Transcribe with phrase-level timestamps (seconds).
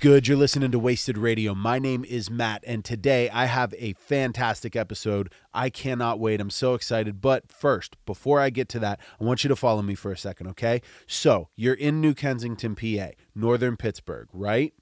[0.00, 0.26] Good?
[0.26, 1.54] You're listening to Wasted Radio.
[1.54, 5.30] My name is Matt, and today I have a fantastic episode.
[5.52, 6.40] I cannot wait.
[6.40, 7.20] I'm so excited.
[7.20, 10.16] But first, before I get to that, I want you to follow me for a
[10.16, 10.80] second, okay?
[11.06, 14.72] So, you're in New Kensington, PA, northern Pittsburgh, right?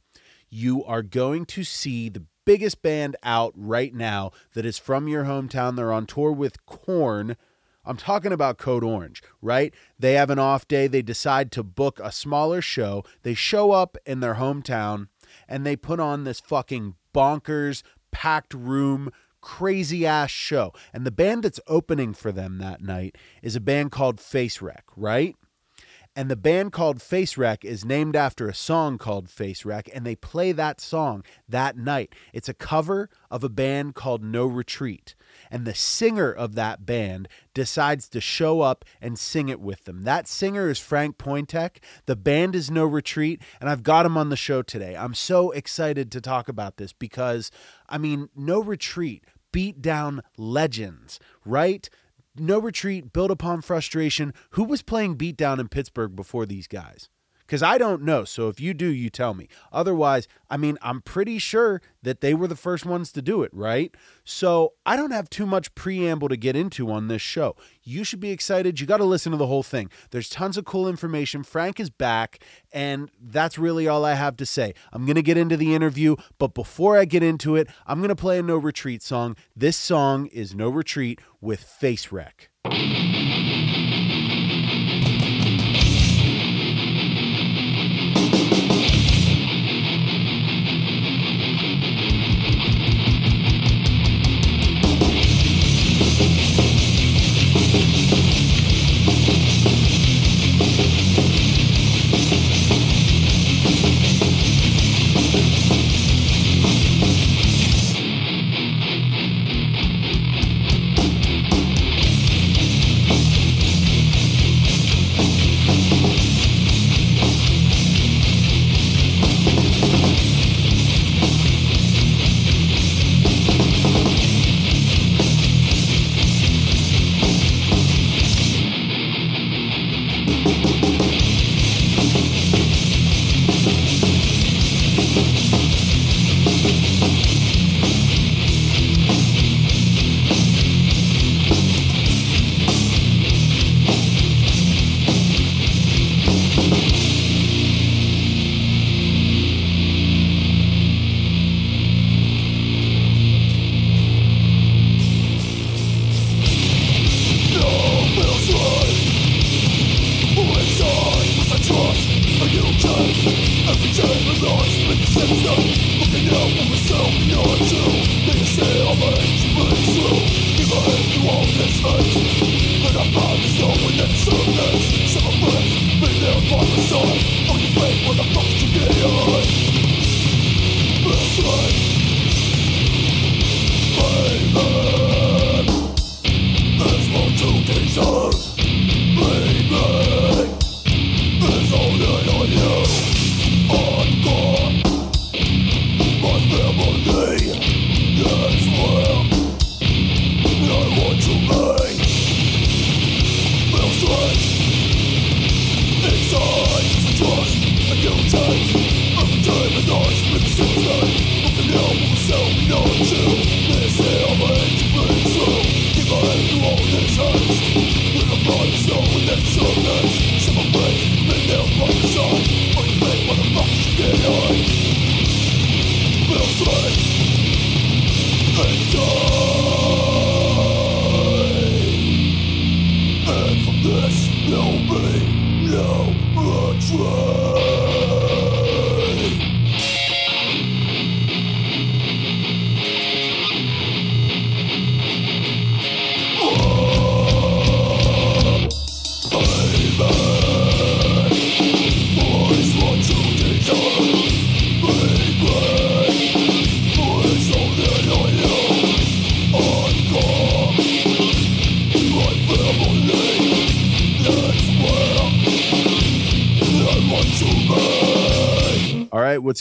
[0.51, 5.25] You are going to see the biggest band out right now that is from your
[5.25, 5.75] hometown.
[5.75, 7.37] They're on tour with Korn.
[7.89, 9.73] I'm talking about Code Orange, right?
[9.99, 10.89] They have an off day.
[10.89, 13.03] They decide to book a smaller show.
[13.23, 15.09] They show up in their hometown
[15.49, 19.11] and they put on this fucking bonkers, packed room,
[19.41, 20.75] crazy ass show.
[20.93, 24.85] And the band that's opening for them that night is a band called Face Wreck,
[24.95, 25.35] right?
[26.19, 30.51] And the band called Face is named after a song called Face and they play
[30.51, 32.13] that song that night.
[32.33, 35.15] It's a cover of a band called No Retreat.
[35.49, 40.03] And the singer of that band decides to show up and sing it with them.
[40.03, 41.77] That singer is Frank Piontek.
[42.07, 44.97] The band is No Retreat, and I've got him on the show today.
[44.97, 47.53] I'm so excited to talk about this because,
[47.89, 51.89] I mean, No Retreat beat down legends, right?
[52.41, 54.33] No Retreat, Built Upon Frustration.
[54.51, 57.09] Who was playing Beatdown in Pittsburgh before these guys?
[57.49, 58.25] Because I don't know.
[58.25, 59.49] So if you do, you tell me.
[59.73, 63.51] Otherwise, I mean, I'm pretty sure that they were the first ones to do it,
[63.55, 63.95] right?
[64.23, 67.57] So I don't have too much preamble to get into on this show.
[67.83, 68.81] You should be excited.
[68.81, 69.91] You got to listen to the whole thing.
[70.11, 71.43] There's tons of cool information.
[71.43, 74.75] Frank is back, and that's really all I have to say.
[74.93, 78.11] I'm going to get into the interview, but before I get into it, I'm going
[78.11, 79.37] to play a No Retreat song.
[79.57, 82.51] This song is No Retreat with Face Wreck.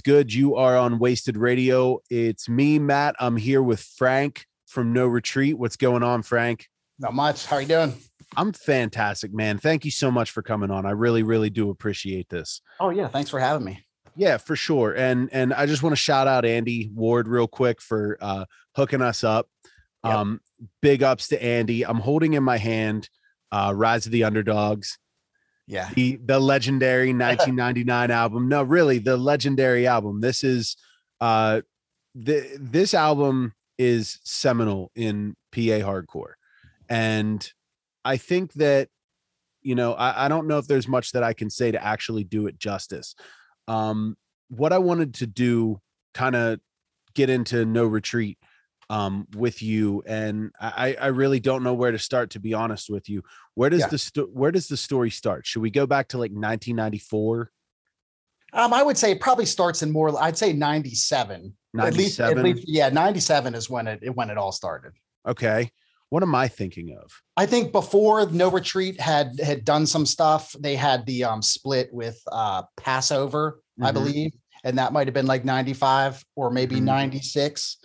[0.08, 0.34] Good?
[0.34, 2.00] You are on Wasted Radio.
[2.10, 3.18] It's me, Matt.
[3.20, 5.60] I'm here with Frank from No Retreat.
[5.60, 6.70] What's going on, Frank?
[6.98, 7.46] Not much.
[7.46, 7.94] How are you doing?
[8.38, 9.58] I'm fantastic, man.
[9.58, 10.86] Thank you so much for coming on.
[10.86, 12.62] I really, really do appreciate this.
[12.80, 13.84] Oh yeah, thanks for having me.
[14.16, 14.94] Yeah, for sure.
[14.94, 18.46] And and I just want to shout out Andy Ward real quick for uh
[18.78, 19.50] hooking us up.
[20.06, 20.14] Yep.
[20.14, 20.40] Um
[20.82, 21.86] big ups to Andy.
[21.86, 23.10] I'm holding in my hand
[23.52, 25.00] uh Rise of the Underdogs,
[25.68, 25.90] Yeah.
[25.96, 28.48] the the legendary 1999 album.
[28.48, 30.22] No, really, the legendary album.
[30.22, 30.78] This is
[31.20, 31.62] uh
[32.16, 36.34] the this album is seminal in PA hardcore.
[36.90, 37.48] And
[38.06, 38.90] I think that
[39.62, 42.24] you know, I, I don't know if there's much that I can say to actually
[42.24, 43.16] do it justice.
[43.68, 44.16] Um,
[44.48, 45.82] what I wanted to do,
[46.14, 46.60] kind of
[47.14, 48.38] get into no retreat
[48.90, 52.30] um, with you, and I, I really don't know where to start.
[52.32, 53.24] To be honest with you,
[53.56, 53.88] where does Yeah.
[53.88, 55.46] the sto- where does the story start?
[55.46, 57.52] Should we go back to like 1994,
[58.54, 61.54] Um, I would say it probably starts in more, I'd say 97.
[61.80, 64.94] At least, at least, yeah, 97 is when it when it all started.
[65.28, 65.70] Okay,
[66.10, 67.12] what am I thinking of?
[67.36, 71.90] I think before No Retreat had had done some stuff, they had the um split
[71.94, 73.94] with uh Passover, I Mhm.
[73.94, 74.32] believe,
[74.64, 76.84] and that might have been like 95 or maybe Mhm.
[76.86, 77.78] 96.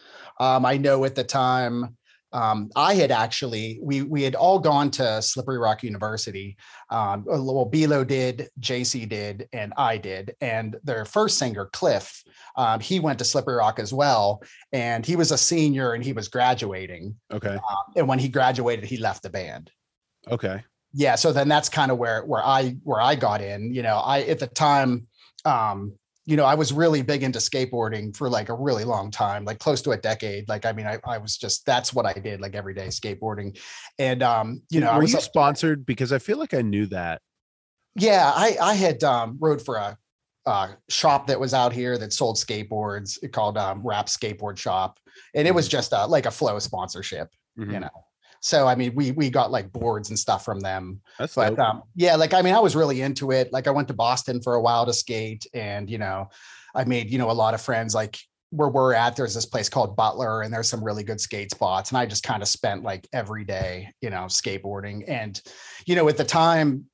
[0.42, 1.96] Um, I know at the time
[2.32, 6.56] um, I had actually we we had all gone to Slippery Rock University.
[6.90, 10.34] Um, well, Bilo did, JC did, and I did.
[10.40, 12.22] And their first singer, Cliff,
[12.56, 14.42] um, he went to Slippery Rock as well,
[14.72, 17.14] and he was a senior and he was graduating.
[17.30, 19.70] Okay, Um, and when he graduated, he left the band
[20.30, 20.62] okay,
[20.92, 23.96] yeah so then that's kind of where where i where i got in you know
[23.96, 25.06] i at the time
[25.44, 29.44] um you know i was really big into skateboarding for like a really long time
[29.44, 32.12] like close to a decade like i mean i, I was just that's what i
[32.12, 33.58] did like every day skateboarding
[33.98, 35.84] and um you know i were was you sponsored?
[35.84, 37.20] Because I feel like I knew that.
[37.96, 39.96] yeah i i had um rode for a
[40.44, 44.98] uh, shop that was out here that sold skateboards called um, Rap Skateboard Shop,
[45.36, 47.82] and it was just uh, like a flow sponsorship, you Mhm.
[47.82, 48.04] know.
[48.42, 51.84] So I mean, we we got like boards and stuff from them, That's but um,
[51.94, 53.52] yeah, like I mean, I was really into it.
[53.52, 56.28] Like I went to Boston for a while to skate, and you know,
[56.74, 57.94] I made you know a lot of friends.
[57.94, 58.18] Like
[58.50, 61.90] where we're at, there's this place called Butler, and there's some really good skate spots.
[61.90, 65.04] And I just kind of spent like every day, you know, skateboarding.
[65.06, 65.40] And
[65.86, 66.86] you know, at the time,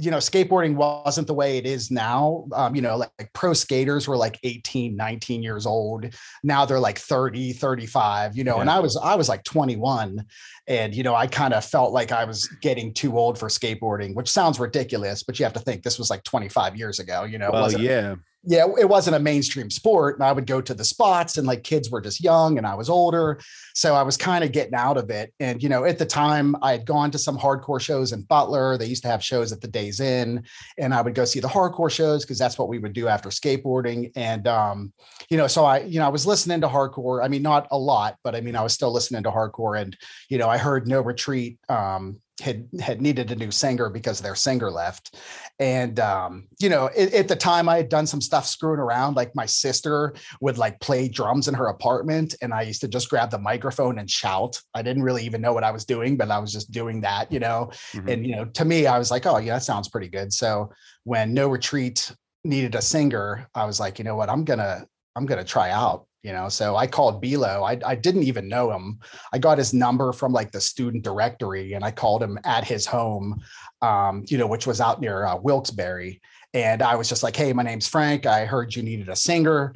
[0.00, 2.46] you know, skateboarding wasn't the way it is now.
[2.52, 6.06] Um, you know, like, like pro skaters were like 18, 19 years old.
[6.42, 10.24] Now they're like 30, 35, you know, and I was I was like 21
[10.66, 14.14] and you know, I kind of felt like I was getting too old for skateboarding,
[14.14, 17.38] which sounds ridiculous, but you have to think this was like 25 years ago, you
[17.38, 17.50] know.
[17.52, 20.16] well, yeah, yeah, it wasn't a mainstream sport.
[20.16, 22.74] And I would go to the spots and like kids were just young and I
[22.74, 23.38] was older.
[23.74, 25.34] So I was kind of getting out of it.
[25.40, 28.78] And, you know, at the time I had gone to some hardcore shows in Butler.
[28.78, 30.42] They used to have shows at the Days Inn
[30.78, 33.28] and I would go see the hardcore shows because that's what we would do after
[33.28, 34.10] skateboarding.
[34.16, 34.92] And, um,
[35.28, 37.22] you know, so I, you know, I was listening to hardcore.
[37.22, 39.78] I mean, not a lot, but I mean, I was still listening to hardcore.
[39.78, 39.94] And,
[40.30, 44.34] you know, I heard No Retreat um, had had needed a new singer because their
[44.34, 45.16] singer left.
[45.58, 49.14] And um, you know, at, at the time I had done some stuff screwing around.
[49.14, 53.10] Like my sister would like play drums in her apartment, and I used to just
[53.10, 54.60] grab the microphone and shout.
[54.74, 57.30] I didn't really even know what I was doing, but I was just doing that,
[57.30, 57.70] you know.
[57.92, 58.12] Mhm.
[58.12, 60.32] And you know, to me, I was like, oh yeah, that sounds pretty good.
[60.32, 60.70] So
[61.04, 62.12] when No Retreat
[62.44, 66.06] needed a singer, I was like, you know what, I'm gonna I'm gonna try out.
[66.22, 67.66] You know, so I called Bilo.
[67.66, 68.98] I, I didn't even know him.
[69.32, 72.84] I got his number from like the student directory, and I called him at his
[72.84, 73.40] home,
[73.80, 76.20] um, you know, which was out near uh, Wilkes-Barre.
[76.52, 78.26] And I was just like, "Hey, my name's Frank.
[78.26, 79.72] I heard you needed a singer."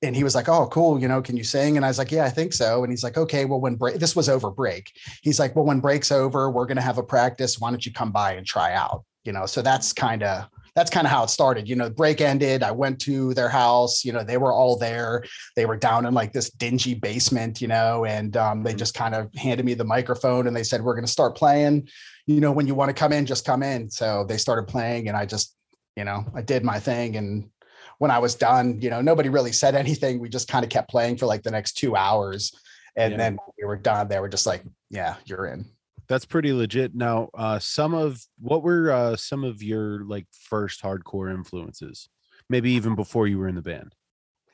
[0.00, 1.00] And he was like, "Oh, cool.
[1.00, 3.02] You know, can you sing?" And I was like, "Yeah, I think so." And he's
[3.02, 6.48] like, "Okay, well, when break, this was over break, he's like, well, when break's over,
[6.48, 7.58] we're gonna have a practice.
[7.58, 10.46] Why don't you come by and try out?" You know, so that's kind of
[10.78, 11.68] that's kind of how it started.
[11.68, 12.62] You know, the break ended.
[12.62, 14.04] I went to their house.
[14.04, 15.24] You know, they were all there.
[15.56, 17.60] They were down in like this dingy basement.
[17.60, 18.78] You know, and um, they Mhm.
[18.78, 21.88] just kind of handed me the microphone and they said, "We're gonna start playing."
[22.26, 23.90] You know, when you want to come in, just come in.
[23.90, 25.56] So they started playing, and I just,
[25.96, 27.50] you know, I did my thing and
[27.98, 30.20] when I was done, you know, nobody really said anything.
[30.20, 32.52] We just kind of kept playing for like the next two hours.
[32.94, 33.18] And Yeah.
[33.18, 35.66] then we were done, they were just like, yeah, you're in.
[36.08, 36.94] That's pretty legit.
[36.94, 42.08] Now, uh, some of what were uh, some of your like first hardcore influences?
[42.48, 43.94] Maybe even before you were in the band.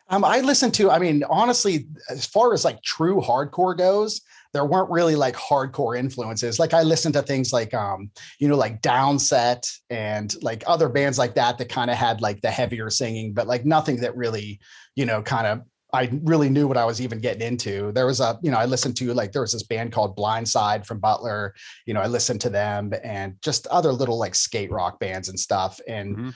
[0.09, 4.21] Um, I listened to, I mean, honestly, as far as like true hardcore goes,
[4.53, 6.59] there weren't really like hardcore influences.
[6.59, 11.19] Like I listened to things like, um, you know, like Downset and like other bands
[11.19, 14.61] like that that kind of had like the heavier singing, but like nothing that really,
[14.95, 15.63] you know, kind of
[15.95, 17.93] I really knew what I was even getting into.
[17.93, 20.85] There was a, you know, I listened to like there was this band called Blindside
[20.85, 21.55] from Butler.
[21.87, 25.39] You know, I listened to them and just other little like skate rock bands and
[25.39, 25.81] stuff.
[25.89, 26.35] And Mhm.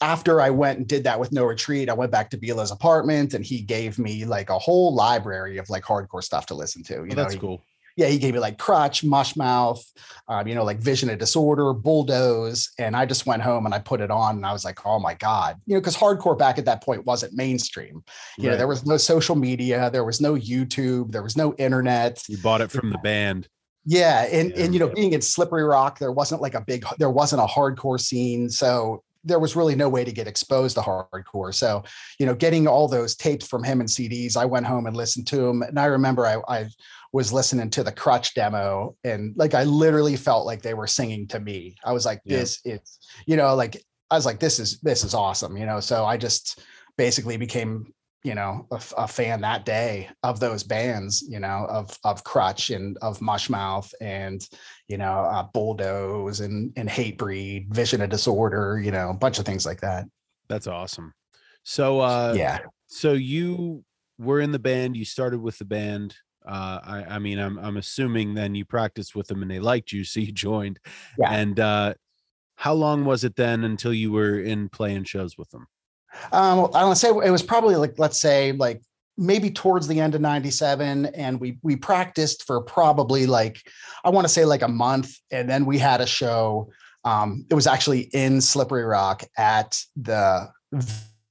[0.00, 3.32] after I went and did that with No Retreat, I went back to Bilo's apartment
[3.34, 6.94] and he gave me like a whole library of like hardcore stuff to listen to.
[6.94, 7.62] You Well, know, that's he- cool.
[7.96, 9.80] Yeah, he gave me like crutch, mushmouth,
[10.28, 12.70] um, you know, like vision of disorder, bulldoze.
[12.78, 14.98] And I just went home and I put it on and I was like, oh
[14.98, 18.04] my God, you know, because hardcore back at that point wasn't mainstream.
[18.36, 18.52] You right.
[18.52, 22.22] know, there was no social media, there was no YouTube, there was no internet.
[22.28, 23.48] You bought it from the band.
[23.86, 24.26] Yeah.
[24.30, 24.64] And yeah.
[24.64, 27.46] and you know, being in Slippery Rock, there wasn't like a big there wasn't a
[27.46, 28.50] hardcore scene.
[28.50, 31.52] So there was really no way to get exposed to hardcore.
[31.52, 31.82] So,
[32.18, 35.26] you know, getting all those tapes from him and CDs, I went home and listened
[35.28, 35.62] to them.
[35.62, 36.68] And I remember I, I
[37.16, 41.26] was listening to the crutch demo and like I literally felt like they were singing
[41.28, 41.74] to me.
[41.82, 42.36] I was like, yeah.
[42.36, 45.80] this is, you know, like I was like, this is this is awesome, you know.
[45.80, 46.60] So I just
[46.98, 47.86] basically became
[48.22, 52.70] you know a, a, fan that day of those bands you know of of crutch
[52.70, 54.48] and of mushmouth and
[54.88, 59.44] you know uh, bulldoze and and hatebreed vision of disorder you know a bunch of
[59.44, 60.06] things like that
[60.48, 61.12] that's awesome
[61.62, 62.58] so uh yeah
[62.88, 63.84] so you
[64.18, 67.76] were in the band you started with the band uh i i mean i'm i'm
[67.76, 70.78] assuming then you practiced with them and they liked you so you joined
[71.18, 71.30] yeah.
[71.32, 71.94] and uh
[72.56, 75.66] how long was it then until you were in playing shows with them
[76.32, 78.80] um, I want to say it was probably like let's say like
[79.18, 83.62] maybe towards the end of 97 and we we practiced for probably like
[84.04, 86.70] i want to say like a month and then we had a show
[87.04, 90.48] um, it was actually in slippery rock at the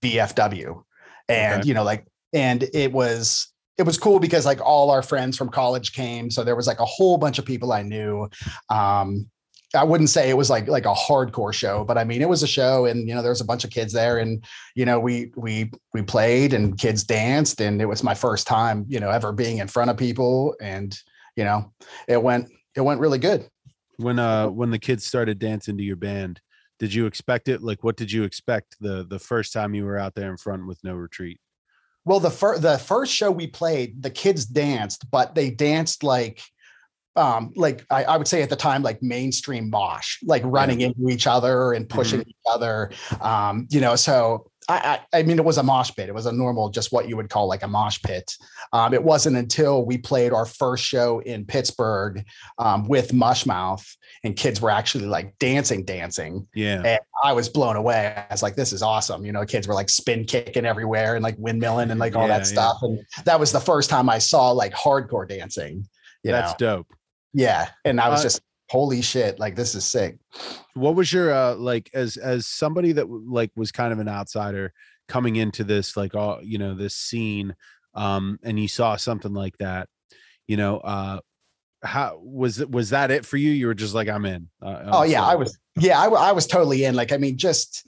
[0.02, 0.84] vfw
[1.30, 1.68] and okay.
[1.68, 5.50] you know like and it was it was cool because like all our friends from
[5.50, 8.28] college came so there was like a whole bunch of people i knew
[8.70, 9.30] um,
[9.76, 12.44] I wouldn't say it was like like a hardcore show, but I mean it was
[12.44, 14.44] a show, and you know there was a bunch of kids there, and
[14.76, 18.86] you know we we we played and kids danced, and it was my first time
[18.88, 20.98] you know ever being in front of people, and
[21.36, 21.72] you know
[22.08, 23.48] it went it went really good.
[23.98, 26.42] When uh when the kids started dancing to your band,
[26.80, 27.62] did you expect it?
[27.62, 30.68] Like what did you expect the the first time you were out there in front
[30.68, 31.40] with no retreat?
[32.06, 36.42] Well, the first the first show we played, the kids danced, but they danced like
[37.16, 41.08] um, like I, I, would say at the time, like mainstream mosh, like running into
[41.10, 42.30] each other and pushing mm-hmm.
[42.30, 42.92] each other.
[43.22, 46.10] Um, you know, so I, I, I, mean, it was a mosh pit.
[46.10, 48.36] It was a normal, just what you would call like a mosh pit.
[48.74, 52.26] Um, it wasn't until we played our first show in Pittsburgh
[52.58, 53.86] um, with Mushmouth
[54.24, 56.48] and kids were actually like dancing, dancing.
[56.56, 56.82] Yeah.
[56.84, 58.16] And I was blown away.
[58.16, 59.24] I was like, this is awesome.
[59.24, 62.40] You know, kids were like spin kicking everywhere and like windmilling and like all yeah,
[62.40, 62.78] that stuff.
[62.82, 62.90] Yeah.
[62.90, 65.88] And that was the first time I saw like hardcore dancing.
[66.24, 66.78] Yeah, that's know?
[66.78, 66.88] dope.
[67.34, 67.70] Yeah.
[67.84, 70.18] And I was uh, just holy shit, like this is sick.
[70.74, 74.74] What was your uh like as as somebody that like was kind of an outsider
[75.08, 77.56] coming into this like all you know this scene
[77.94, 79.88] um and you saw something like that,
[80.48, 81.20] you know, uh
[81.84, 84.84] how was it was that it for you you were just like i'm in uh,
[84.88, 87.88] oh yeah i was yeah I, I was totally in like i mean just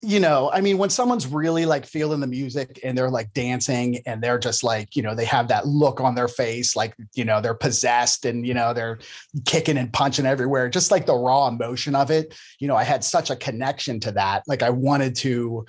[0.00, 4.00] you know, I mean, when someone's really like feeling the music and they're like dancing
[4.06, 7.24] and they're just like, you know, they have that look on their face, like, you
[7.24, 8.98] know, they're possessed and, you know, they're
[9.44, 12.38] kicking and punching everywhere, just like the raw emotion of it.
[12.60, 14.44] You know, I had such a connection to that.
[14.46, 15.66] Like, I wanted to,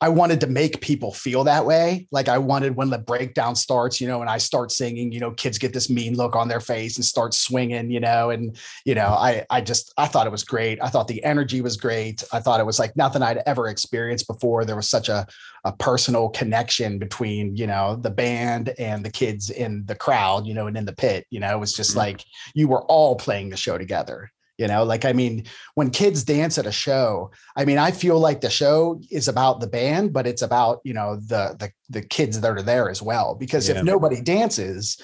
[0.00, 2.06] I wanted to make people feel that way.
[2.12, 5.32] Like I wanted when the breakdown starts, you know, and I start singing, you know,
[5.32, 8.94] kids get this mean look on their face and start swinging, you know, and you
[8.94, 10.78] know, I I just I thought it was great.
[10.80, 12.22] I thought the energy was great.
[12.32, 14.64] I thought it was like nothing I'd ever experienced before.
[14.64, 15.26] There was such a
[15.64, 20.54] a personal connection between, you know, the band and the kids in the crowd, you
[20.54, 21.26] know, and in the pit.
[21.30, 21.98] You know, it was just mm-hmm.
[21.98, 22.24] like
[22.54, 26.58] you were all playing the show together you know like i mean when kids dance
[26.58, 30.26] at a show i mean i feel like the show is about the band but
[30.26, 33.76] it's about you know the the, the kids that are there as well because yeah.
[33.76, 35.00] if nobody dances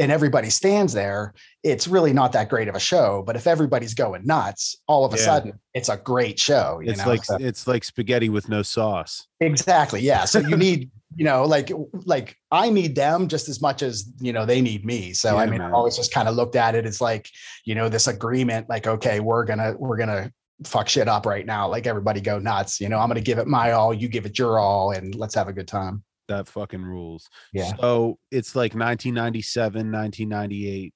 [0.00, 3.94] and everybody stands there it's really not that great of a show but if everybody's
[3.94, 5.24] going nuts all of a yeah.
[5.24, 7.08] sudden it's a great show it's know?
[7.08, 11.44] like so, it's like spaghetti with no sauce exactly yeah so you need you know,
[11.44, 11.72] like
[12.04, 15.12] like I need them just as much as you know they need me.
[15.12, 15.70] So yeah, I mean, man.
[15.70, 17.28] I always just kind of looked at it as like,
[17.64, 20.32] you know, this agreement, like, okay, we're gonna we're gonna
[20.64, 21.68] fuck shit up right now.
[21.68, 22.80] Like everybody go nuts.
[22.80, 25.34] You know, I'm gonna give it my all, you give it your all, and let's
[25.34, 26.04] have a good time.
[26.30, 27.28] That fucking rules.
[27.52, 27.72] Yeah.
[27.80, 30.94] So it's like 1997, 1998.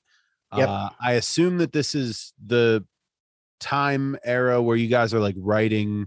[0.56, 0.68] Yep.
[0.68, 2.84] Uh, I assume that this is the
[3.60, 6.06] time era where you guys are like writing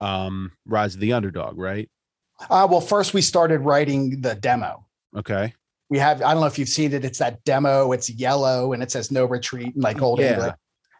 [0.00, 1.90] um Rise of the Underdog, right?
[2.48, 4.86] Uh, well, first we started writing the demo.
[5.16, 5.52] Okay.
[5.90, 7.04] We have, I don't know if you've seen it.
[7.04, 7.92] It's that demo.
[7.92, 10.34] It's yellow and it says no retreat and like old yeah.
[10.34, 10.54] English.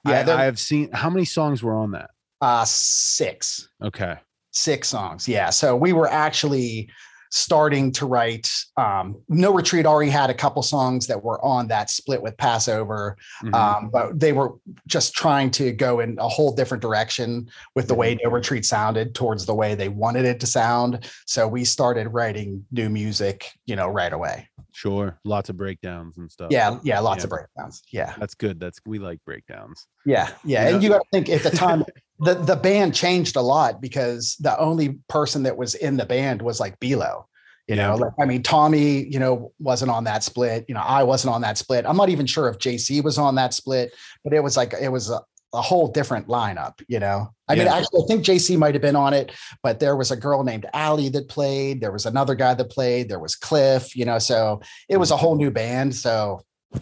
[0.06, 0.25] Yeah.
[0.26, 2.11] I, I have seen, how many songs were on that?
[2.40, 3.68] Uh, six.
[3.85, 4.16] Okay.
[4.50, 5.28] Six songs.
[5.28, 5.50] Yeah.
[5.50, 6.90] So we were actually
[7.30, 8.50] starting to write.
[8.76, 13.16] Um, no Retreat already had a couple songs that were on that split with Passover,
[13.42, 13.54] mm-hmm.
[13.54, 14.54] um, but they were
[14.87, 18.18] just trying to go in a whole different direction with the way.
[18.23, 21.11] No Retreat sounded towards the way they wanted it to sound.
[21.26, 24.49] So we started writing new music, you know, right away.
[24.73, 25.18] Sure.
[25.25, 26.49] Lots of breakdowns and stuff.
[26.50, 27.25] Yeah, yeah, lots Yeah.
[27.25, 27.82] of breakdowns.
[27.90, 28.61] Yeah, That's good.
[28.61, 29.87] That's we like breakdowns.
[30.06, 30.62] yeah, yeah.
[30.62, 31.85] You And know- you got to think at the time,
[32.20, 36.42] the the band changed a lot because the only person that was in the band
[36.42, 37.25] was like Bilo.
[37.68, 37.88] You Yeah.
[37.88, 40.64] know, like I mean, Tommy, you know, wasn't on that split.
[40.68, 41.84] You know, I wasn't on that split.
[41.87, 43.92] I'm not even sure if JC was on that split,
[44.25, 45.20] but it was like it was a,
[45.52, 46.80] a whole different lineup.
[46.88, 49.32] You know, I mean, actually, I think JC might have been on it,
[49.62, 51.80] but there was a girl named Allie that played.
[51.80, 53.08] There was another guy that played.
[53.08, 53.94] There was Cliff.
[53.94, 55.94] You know, so it was a whole new band.
[55.94, 56.40] So,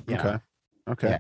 [0.09, 0.39] you know,
[0.89, 1.09] Okay.
[1.09, 1.19] Okay.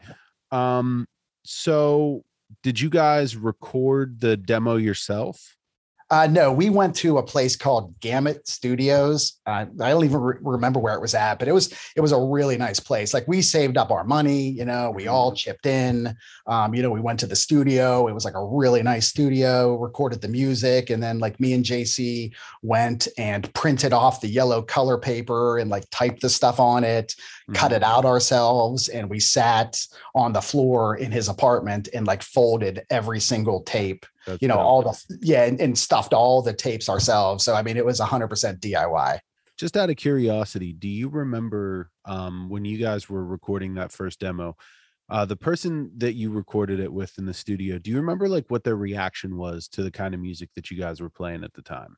[0.53, 1.07] Um,
[1.45, 2.25] so
[2.63, 5.57] did you guys record the demo yourself?
[6.09, 9.41] Uh, no, we went to a place called Gamut Studios.
[9.45, 12.13] Uh, I don't even re- remember where it was at, but it was it was
[12.13, 13.13] a really nice place.
[13.13, 16.17] Like we saved up our money, you know, we all chipped in.
[16.47, 18.07] Um, you know, we went to the studio.
[18.07, 19.77] It was like a really nice studio.
[19.77, 24.63] Recorded the music, and then like me and JC went and printed off the yellow
[24.63, 27.17] color paper and like typed the stuff on it,
[27.55, 27.77] cut Mhm.
[27.77, 29.81] it out ourselves, and we sat
[30.15, 34.59] on the floor in his apartment and like folded every single tape That's you know,
[34.59, 37.45] all the yeah, and, and stuffed all the tapes ourselves.
[37.45, 39.21] So I mean, it was hundred percent DIY.
[39.57, 44.21] just out of curiosity, do you remember um, when you guys were recording that first
[44.21, 44.57] demo?
[45.09, 48.45] Uh, the person that you recorded it with in the studio, do you remember like
[48.49, 51.55] what their reaction was to the kind of music that you guys were playing at
[51.55, 51.97] the time?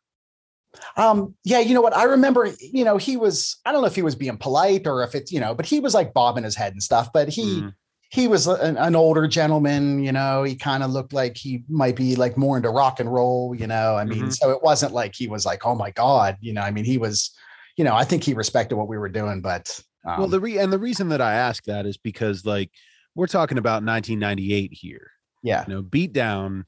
[0.97, 1.97] Um, yeah, you know what?
[1.97, 5.03] I remember, you know, he was, I don't know if he was being polite or
[5.03, 7.63] if it's, you know, but he was like bobbing his head and stuff, but he
[7.63, 7.73] Mhm.
[8.11, 11.95] he was an, an older gentleman, you know, he kind of looked like he might
[11.95, 13.97] be like more into rock and roll, you know.
[13.97, 14.35] I mean, Mhm.
[14.35, 16.97] so it wasn't like he was like, oh my God, you know, I mean, he
[16.97, 17.31] was,
[17.77, 20.57] you know, I think he respected what we were doing, but um, well, the re-
[20.59, 22.71] and the reason that I ask that is because like
[23.15, 25.11] we're talking about 1998 here.
[25.43, 26.65] yeah, You know, beat down,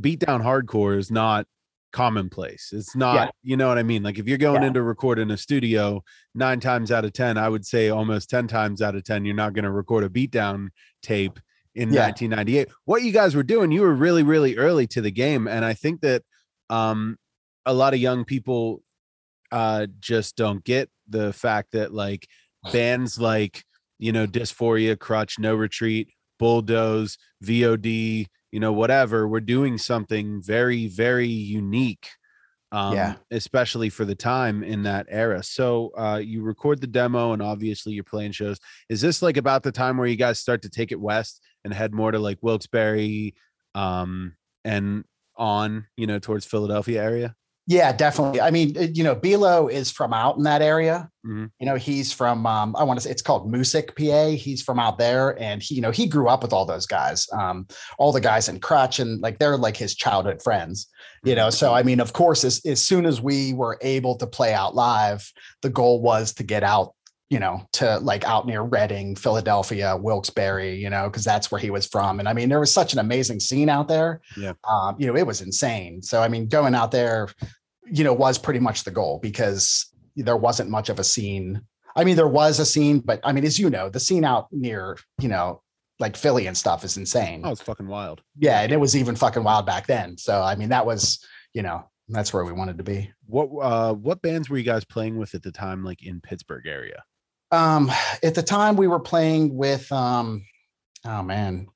[0.00, 1.46] beat down hardcore is not
[1.96, 2.72] commonplace.
[2.72, 4.02] It's not, you know what I mean?
[4.02, 4.68] Like if you're going Yeah.
[4.68, 6.02] into record in a studio,
[6.34, 9.34] nine times out of ten, I would say almost 10 times out of 10, you're
[9.34, 10.68] not going to record a beatdown
[11.02, 11.40] tape
[11.74, 12.02] in Yeah.
[12.04, 12.68] 1998.
[12.84, 15.48] What you guys were doing, you were really, really early to the game.
[15.48, 16.22] And I think that
[16.68, 17.16] um
[17.64, 18.82] a lot of young people
[19.52, 22.26] uh just don't get the fact that like
[22.72, 23.64] bands like
[23.98, 30.86] you know dysphoria crutch no retreat bulldoze vod you know whatever we're doing something very
[30.88, 32.08] very unique
[32.72, 33.14] um Yeah.
[33.30, 35.42] especially for the time in that era.
[35.42, 38.58] So uh you record the demo and obviously you're playing shows.
[38.88, 41.72] Is this like about the time where you guys start to take it west and
[41.72, 43.34] head more to like wilkes-barre
[43.74, 45.04] um and
[45.36, 47.36] on you know towards philadelphia area
[47.68, 48.40] Yeah, definitely.
[48.40, 51.10] I mean, you know, Bilo is from out in that area.
[51.26, 51.50] Mhm.
[51.58, 54.36] You know, he's from um, I want to say it's called Moosic, PA.
[54.36, 57.26] He's from out there, and he, you know, he grew up with all those guys,
[57.32, 57.66] um,
[57.98, 60.86] all the guys in Crutch, and like they're like his childhood friends.
[61.24, 64.26] You know, so I mean, of course, as as soon as we were able to
[64.28, 66.94] play out live, the goal was to get out.
[67.28, 71.70] You know, to like out near Reading, Philadelphia, Wilkes-Barre, you know, because that's where he
[71.70, 72.20] was from.
[72.20, 74.20] And I mean, there was such an amazing scene out there.
[74.36, 74.52] Yeah.
[74.68, 76.02] Um, you know, it was insane.
[76.02, 77.28] So I mean, going out there,
[77.84, 81.62] you know, was pretty much the goal because there wasn't much of a scene.
[81.96, 84.46] I mean, there was a scene, but I mean, as you know, the scene out
[84.52, 85.62] near, you know,
[85.98, 87.40] like Philly and stuff is insane.
[87.44, 90.16] oh it's fucking wild Yeah, and it was even fucking wild back then.
[90.18, 93.10] So I mean, that was, you know, that's where we wanted to be.
[93.26, 96.66] what uh what bands were you guys playing with at the time like in pittsburgh
[96.66, 97.02] area
[97.50, 97.90] Um,
[98.22, 100.44] at the time we were playing with um,
[101.04, 101.68] oh man.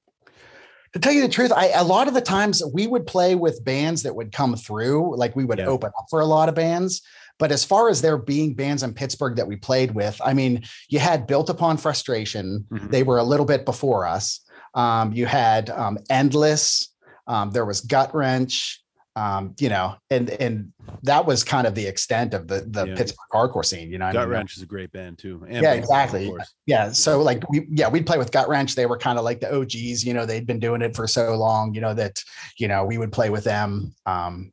[0.94, 3.64] To tell you the truth, I a lot of the times we would play with
[3.64, 5.66] bands that would come through, like we would Yeah.
[5.66, 7.00] open up for a lot of bands.
[7.38, 10.64] But as far as there being bands in Pittsburgh that we played with, I mean,
[10.88, 12.66] you had Built Upon Frustration.
[12.70, 12.90] Mhm.
[12.90, 14.40] They were a little bit before us.
[14.74, 16.88] Um, you had um, Endless.
[17.26, 18.80] Um, there was Gut Wrench.
[19.16, 22.94] Um, you know, and and that was kind of the extent of the the Yeah.
[22.94, 23.90] Pittsburgh hardcore scene.
[23.90, 26.33] You know, I gut mean, wrench is a great band too and Yeah, exactly.
[26.66, 26.92] yeah.
[26.92, 28.77] So like we yeah, we'd play with Gut Wrench.
[28.77, 31.35] They were kind of like the OGs, you know, they'd been doing it for so
[31.35, 32.23] long, you know, that,
[32.57, 33.94] you know, we would play with them.
[34.07, 34.53] Um,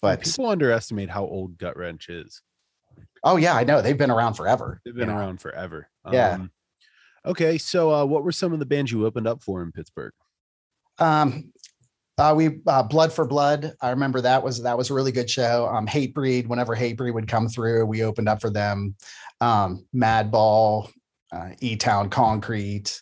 [0.00, 2.40] but people underestimate how old gut wrench is
[3.22, 4.80] oh yeah, I know they've been around forever.
[4.84, 5.16] they've been know.
[5.18, 6.30] around forever Yeah.
[6.32, 6.50] Um,
[7.26, 10.14] okay so uh what were some of the bands you opened up for in pittsburgh
[10.98, 11.52] Um
[12.20, 13.74] uh, we uh, blood for blood.
[13.80, 15.66] I remember that was that was a really good show.
[15.66, 16.46] Um, Hatebreed.
[16.46, 18.94] Whenever Hatebreed would come through, we opened up for them.
[19.40, 20.90] Um, Madball,
[21.32, 23.00] uh, E Town Concrete.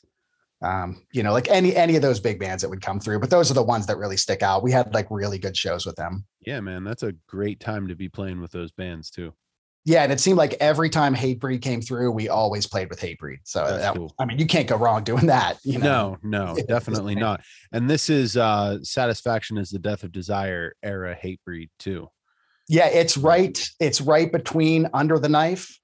[0.63, 3.19] Um, you know, like any any of those big bands that would come through.
[3.19, 4.63] But those are the ones that really stick out.
[4.63, 6.25] We had like really good shows with them.
[6.47, 9.33] yeah man that's a great time to be playing with those bands too
[9.89, 13.39] Yeah, and it seemed like every time Hatebreed came through, we always played with Hatebreed.
[13.45, 14.15] So that, cool.
[14.19, 15.57] I mean, you can't go wrong doing that.
[15.65, 16.19] You know?
[16.23, 17.41] no no definitely not
[17.73, 22.11] and this is uh satisfaction is the death of desire era Hatebreed too
[22.69, 23.59] Yeah, it's right.
[23.81, 25.75] It's right between Under the Knife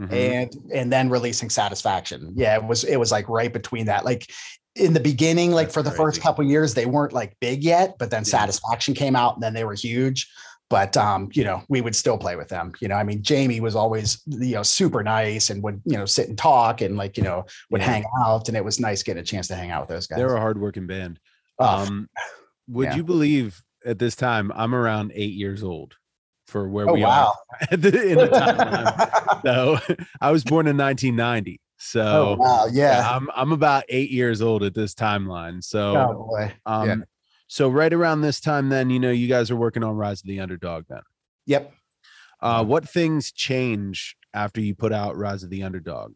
[0.00, 0.12] Mhm.
[0.12, 2.32] and and then releasing Satisfaction.
[2.36, 4.04] Yeah, it was it was like right between that.
[4.04, 4.28] Like
[4.74, 6.20] in the beginning, like That's for the first crazy.
[6.20, 8.30] couple years, they weren't like big yet, but then Yeah.
[8.40, 10.28] Satisfaction came out and then they were huge.
[10.70, 12.72] But um, you know, we would still play with them.
[12.80, 16.06] You know, I mean, Jamie was always you know super nice and would you know
[16.06, 17.86] sit and talk and like you know would Yeah.
[17.88, 20.18] hang out, and it was nice getting a chance to hang out with those guys.
[20.18, 21.20] They're a hardworking band.
[21.58, 22.08] Oh, Um,
[22.68, 22.96] would yeah.
[22.96, 25.94] you believe at this time I'm around eight years old
[26.46, 27.34] for where oh we wow!
[27.60, 29.42] are in the timeline?
[29.44, 29.78] so
[30.20, 31.60] I was born in 1990.
[31.76, 32.66] So oh wow!
[32.72, 33.10] yeah, Yeah.
[33.16, 35.62] I'm I'm about eight years old at this timeline.
[35.62, 36.52] So Oh boy.
[36.64, 36.96] um, yeah.
[37.46, 40.26] So right around this time, then you know you guys are working on Rise of
[40.26, 40.84] the Underdog.
[40.88, 41.02] Then,
[41.46, 41.72] Yep.
[42.40, 46.12] uh, what things change after you put out Rise of the Underdog?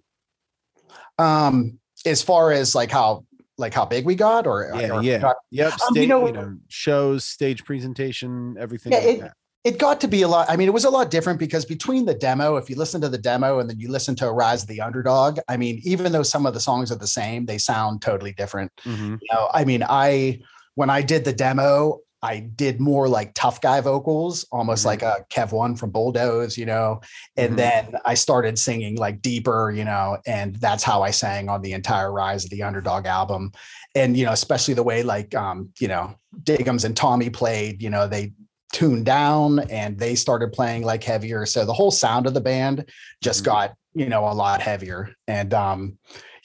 [1.18, 3.24] Um, as far as like how
[3.60, 5.18] like how big we got, or Yeah, or yeah.
[5.18, 8.92] got- Yep, Um, sta- you you, know- know, shows, stage presentation, everything.
[8.92, 9.34] Yeah, like it- that.
[9.64, 10.48] it got to be a lot.
[10.48, 13.08] I mean, it was a lot different because between the demo, if you listen to
[13.08, 16.22] the demo and then you listen to Rise of the Underdog, I mean, even though
[16.22, 18.70] some of the songs are the same, they sound totally different.
[18.84, 19.18] Mhm.
[19.20, 20.38] You know, I mean, I
[20.78, 24.86] when I did the demo, I did more like tough guy vocals, almost Mhm.
[24.86, 27.00] like a Kev One from Bulldoze, you know.
[27.36, 27.56] And Mhm.
[27.56, 31.72] then I started singing like deeper, you know, and that's how I sang on the
[31.72, 33.50] entire Rise of the Underdog album.
[33.96, 36.14] And you know, especially the way like um, you know,
[36.44, 38.32] Diggums and Tommy played, you know, they
[38.72, 41.44] tuned down and they started playing like heavier.
[41.44, 42.88] So the whole sound of the band
[43.20, 43.46] just Mhm.
[43.46, 45.08] got, you know, a lot heavier.
[45.26, 45.98] And um,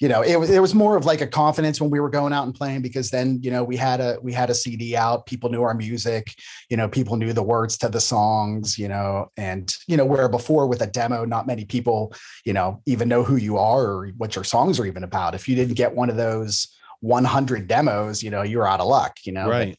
[0.03, 2.33] you know, it was it was more of like a confidence when we were going
[2.33, 5.25] out and playing because then, you know, we had a we had a CD out,
[5.25, 6.35] people knew our music,
[6.69, 10.27] you know, people knew the words to the songs, you know, and you know, where
[10.27, 12.13] before with a demo, not many people,
[12.43, 15.35] you know, even know who you are or what your songs are even about.
[15.35, 16.67] If you didn't get one of those
[16.99, 19.47] 100 demos, you know, you're out of luck, you know.
[19.47, 19.77] Right.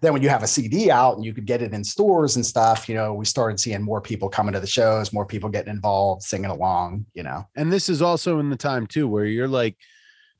[0.00, 2.44] Then when you have a CD out and you could get it in stores and
[2.44, 5.72] stuff, you know, we started seeing more people coming to the shows, more people getting
[5.72, 7.46] involved, singing along, you know.
[7.56, 9.76] And this is also in the time too where you're like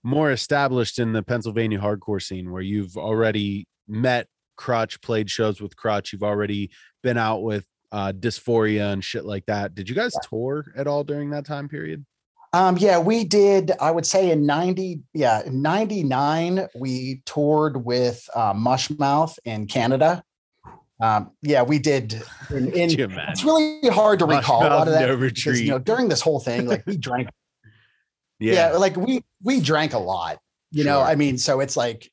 [0.02, 5.76] more established in the Pennsylvania hardcore scene where you've already met Crutch, played shows with
[5.76, 6.70] Crutch, you've already
[7.02, 9.74] been out with uh dysphoria and shit like that.
[9.74, 12.04] Did you guys tour at all during that time period?
[12.54, 18.28] Um, yeah, we did, I would say in 90, yeah, in 99, we toured with
[18.34, 20.22] uh, Mushmouth in Canada.
[21.00, 22.22] Um, yeah, we did.
[22.50, 25.08] In, in, it's really hard to recall a lot of that.
[25.08, 27.28] No because, you know, during this whole thing, like we drank
[28.38, 28.70] Yeah.
[28.70, 28.76] yeah.
[28.76, 30.38] like we we drank a lot
[30.72, 32.10] you know i mean so it's like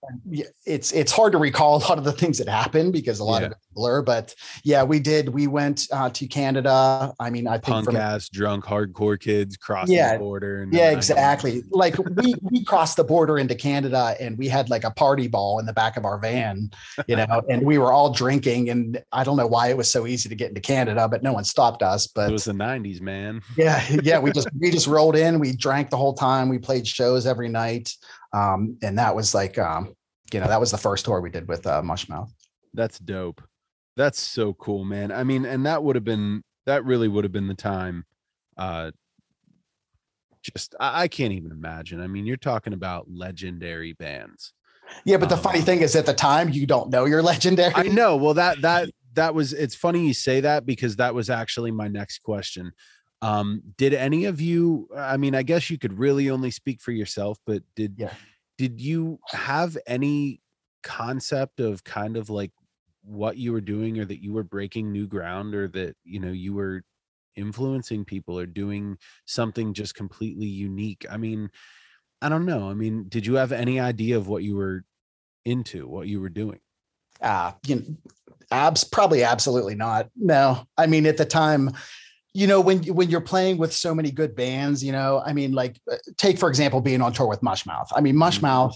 [0.66, 3.42] it's it's hard to recall a lot of the things that happened because a lot
[3.42, 3.56] of Yeah.
[3.56, 7.54] it's a blur but yeah we did we went uh, to canada i mean i
[7.54, 10.14] think Punk from ass, drunk, hardcore kids crossing Yeah.
[10.14, 10.68] the border.
[10.72, 14.92] yeah exactly like we we crossed the border into canada and we had like a
[14.92, 16.70] party ball in the back of our van
[17.08, 20.06] you know and we were all drinking and i don't know why it was so
[20.06, 23.00] easy to get into canada but no one stopped us But It was the 90s,
[23.00, 23.42] man.
[23.58, 26.86] yeah yeah we just we just rolled in we drank the whole time we played
[26.86, 27.94] shows every night
[28.34, 29.94] um and that was like um
[30.32, 32.30] you know that was the first tour we did with uh mushmouth
[32.74, 33.42] That's dope.
[33.98, 35.12] That's so cool, man.
[35.12, 38.06] I mean, and that would have been that really would have been the time.
[38.58, 38.92] Uh
[40.44, 42.02] just I, I can't even imagine.
[42.02, 44.54] I mean, you're talking about legendary bands.
[45.06, 47.74] yeah but the funny Um, thing is at the time you don't know you're legendary
[47.76, 48.16] I know.
[48.18, 51.88] Well, that that that was it's funny you say that because that was actually my
[51.88, 52.72] next question.
[53.22, 56.92] Um, did any of you I mean, I guess you could really only speak for
[56.92, 58.14] yourself, but did Yeah.
[58.58, 60.42] did you have any
[60.84, 62.52] concept of kind of like
[63.04, 66.32] what you were doing or that you were breaking new ground or that you know
[66.32, 66.84] you were
[67.36, 71.06] influencing people or doing something just completely unique?
[71.10, 71.50] I mean,
[72.22, 72.70] I don't know.
[72.70, 74.84] I mean, did you have any idea of what you were
[75.46, 76.60] into, what you were doing?
[77.22, 77.84] uh you know
[78.52, 81.70] abs probably absolutely not no i mean at the time
[82.34, 85.52] you know when when you're playing with so many good bands you know i mean
[85.52, 88.22] like uh, take for example being on tour with mushmouth i mean Mhm.
[88.30, 88.76] mushmouth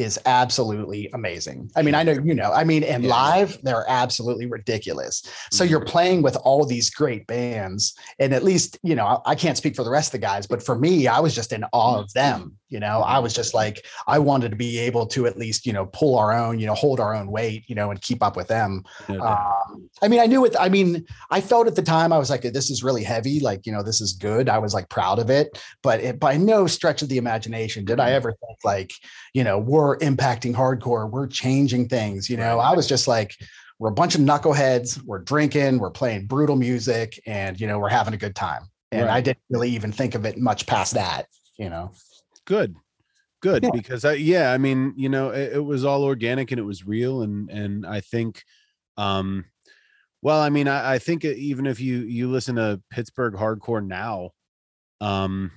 [0.00, 3.10] is absolutely amazing i mean i know you know i mean and Yeah.
[3.10, 5.86] live they're absolutely ridiculous so you're Mhm.
[5.94, 9.84] playing with all these great bands and at least you know I, can't speak for
[9.84, 12.56] the rest of the guys but for me i was just in awe of them
[12.68, 15.72] you know i was just like i wanted to be able to at least you
[15.72, 18.36] know pull our own you know hold our own weight you know and keep up
[18.36, 20.54] with them um, I mean, I knew it.
[20.58, 23.38] I mean, I felt at the time I was like, this is really heavy.
[23.40, 24.48] Like, you know, this is good.
[24.48, 28.00] I was like proud of it, but it, by no stretch of the imagination did
[28.00, 28.92] I ever think like,
[29.34, 32.28] you know, we're impacting hardcore, we're changing things.
[32.30, 32.70] You know, Right.
[32.72, 33.36] I was just like,
[33.78, 35.02] we're a bunch of knuckleheads.
[35.04, 35.78] We're drinking.
[35.78, 38.62] We're playing brutal music, and you know, we're having a good time.
[38.92, 41.26] And I didn't really even think of it much past that.
[41.58, 41.92] You know.
[42.46, 42.74] good
[43.42, 43.70] good Yeah.
[43.72, 46.86] because I, yeah i mean you know it, it was all organic and it was
[46.86, 48.42] real and and i think
[48.98, 49.46] um
[50.20, 54.30] well i mean i, I think even if you you listen to pittsburgh hardcore now
[55.00, 55.52] um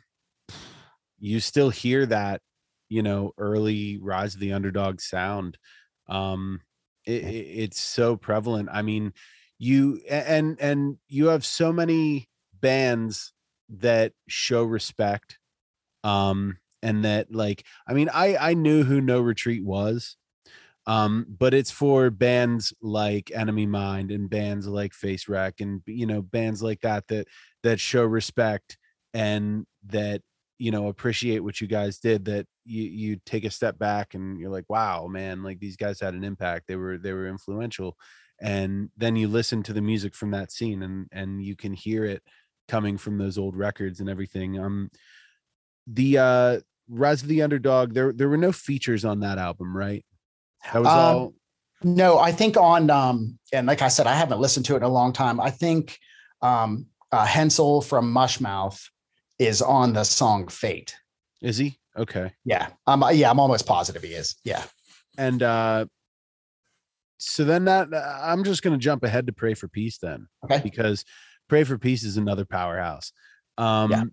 [1.19, 2.41] you still hear that
[2.89, 5.58] you know early rise of the underdog sound
[6.08, 6.62] um
[7.06, 7.28] it, it,
[7.63, 8.69] it's so prevalent.
[8.72, 9.13] I mean
[9.60, 13.34] you and and you have so many bands
[13.69, 15.39] that show respect
[16.04, 20.17] um and that like i mean i i knew who no retreat was
[20.86, 26.06] um but it's for bands like enemy mind and bands like face wreck and you
[26.06, 27.28] know bands like that that
[27.63, 28.78] that show respect
[29.13, 30.22] and that
[30.63, 34.39] you know appreciate what you guys did that you you take a step back and
[34.39, 36.67] you're like wow man like these guys had an impact.
[36.69, 37.97] They were they were influential.
[38.39, 42.06] And then you listen to the music from that scene and and you can hear
[42.06, 42.23] it
[42.69, 44.58] coming from those old records and everything.
[44.58, 44.89] Um
[45.86, 50.06] the uh rise of the underdog there there were no features on that album right?
[50.71, 51.34] That was Um, all
[51.84, 54.84] No, I think on um, and like I said, I haven't listened to it in
[54.84, 55.41] a long time.
[55.41, 55.99] I think
[56.41, 58.80] um uh Hensel from Mushmouth
[59.45, 60.95] is on the song Fate.
[61.41, 62.69] is he okay Yeah.
[62.88, 64.36] Um yeah, I'm almost positive he is.
[64.43, 64.63] Yeah.
[65.17, 65.86] and uh
[67.17, 70.27] so then that uh, i'm just going to jump ahead to pray for peace then
[70.43, 70.60] Okay.
[70.63, 71.06] because
[71.47, 73.13] pray for peace is another powerhouse
[73.58, 74.03] um Yeah.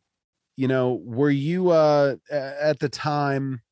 [0.56, 3.62] you know were you uh at the time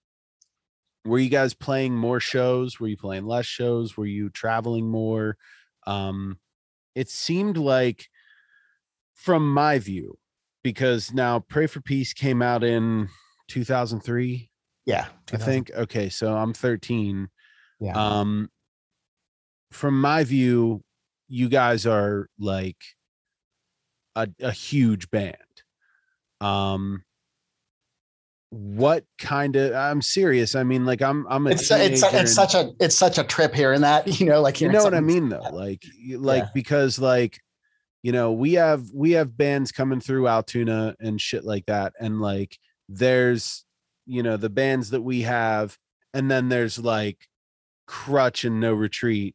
[1.04, 5.36] were you guys playing more shows were you playing less shows were you traveling more
[5.86, 6.38] um
[6.94, 8.08] it seemed like
[9.14, 10.18] from my view
[10.62, 13.08] because now pray for peace came out in
[13.48, 14.50] 2003
[14.86, 15.06] Yeah.
[15.32, 15.70] I think.
[15.74, 17.28] Okay, so I'm 13.
[17.80, 17.92] Yeah.
[17.96, 18.50] Um
[19.70, 20.82] from my view,
[21.28, 22.76] you guys are like
[24.16, 25.36] a, a huge band.
[26.40, 27.04] Um
[28.50, 30.54] what kind of I'm serious.
[30.54, 33.24] I mean, like I'm I'm a it's it's it's and- such a it's such a
[33.24, 35.40] trip hearing that, you know, like you know what I mean though.
[35.52, 35.84] Like
[36.16, 36.48] like Yeah.
[36.54, 37.38] because like
[38.02, 42.20] you know, we have we have bands coming through Altoona and shit like that and
[42.20, 42.56] like
[42.88, 43.64] there's
[44.06, 45.76] you know the bands that we have
[46.14, 47.28] and then there's like
[47.86, 49.34] crutch and no retreat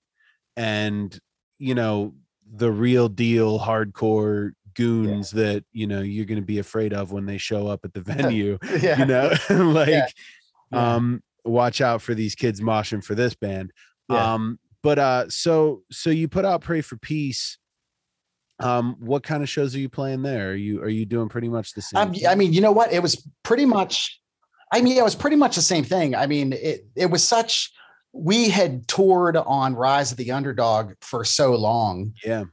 [0.57, 1.19] and
[1.59, 2.13] you know
[2.55, 7.25] the real deal hardcore goons that you know you're going to be afraid of when
[7.25, 8.99] they show up at the venue Yeah.
[8.99, 9.31] you know
[9.71, 10.05] like Yeah.
[10.95, 13.71] um watch out for these kids moshing for this band
[14.09, 14.33] Yeah.
[14.33, 17.57] um but uh so so you put out pray for peace
[18.63, 21.49] um what kind of shows are you playing there are you are you doing pretty
[21.49, 22.13] much the same Um.
[22.27, 22.91] I mean, you know what?
[22.93, 24.19] It was pretty much.
[24.71, 26.15] I mean, it was pretty much the same thing.
[26.15, 27.71] I mean, it it was such.
[28.11, 32.13] We had toured on Rise of the Underdog for so long.
[32.23, 32.43] yeah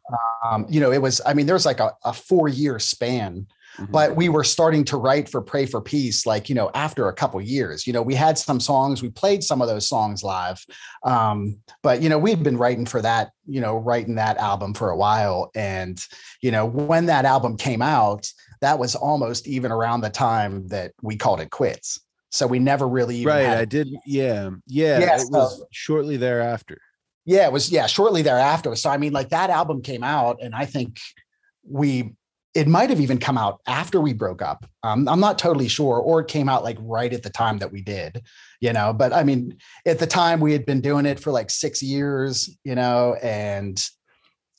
[0.45, 1.21] Um, you know, it was.
[1.25, 3.47] I mean, there was like a, a four year span,
[3.81, 3.91] mhm.
[3.91, 7.13] but we were starting to write for Pray for Peace, like you know, after a
[7.13, 7.87] couple years.
[7.87, 9.03] You know, we had some songs.
[9.03, 10.65] We played some of those songs live,
[11.05, 13.31] um, but you know, we'd been writing for that.
[13.47, 16.05] You know, writing that album for a while, and
[16.43, 20.93] you know, when that album came out, that was almost even around the time that
[21.03, 22.01] we called it quits.
[22.33, 26.79] So we never really right i did yeah yeah Yeah, it was shortly thereafter
[27.31, 28.75] yeah, it was yeah, shortly thereafter.
[28.75, 30.99] So I mean, like that album came out, and I think
[31.63, 32.15] we
[32.55, 34.67] it might have even come out after we broke up.
[34.83, 37.71] Um, I'm not totally sure, or it came out like right at the time that
[37.71, 38.23] we did,
[38.61, 38.93] you know.
[38.93, 42.57] But I mean, at the time we had been doing it for like six years,
[42.65, 43.81] you know, and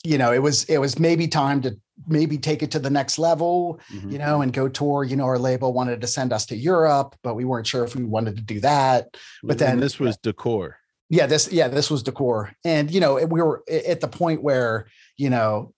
[0.03, 1.77] you know, it was it was maybe time to
[2.07, 4.11] maybe take it to the next level, Mhm.
[4.11, 5.03] you know, and go tour.
[5.03, 7.95] You know, our label wanted to send us to Europe, but we weren't sure if
[7.95, 10.77] we wanted to do that but And then- this was decor
[11.13, 14.87] yeah this yeah this was decor and you know we were at the point where
[15.17, 15.73] you know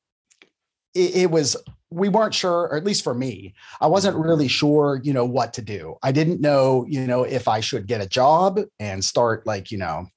[0.94, 1.58] it, it was
[1.94, 5.54] we weren't sure or at least for me i wasn't really sure you know what
[5.54, 5.96] to do.
[6.04, 9.78] I didn't know you know if i should get a job and start like you
[9.78, 10.08] know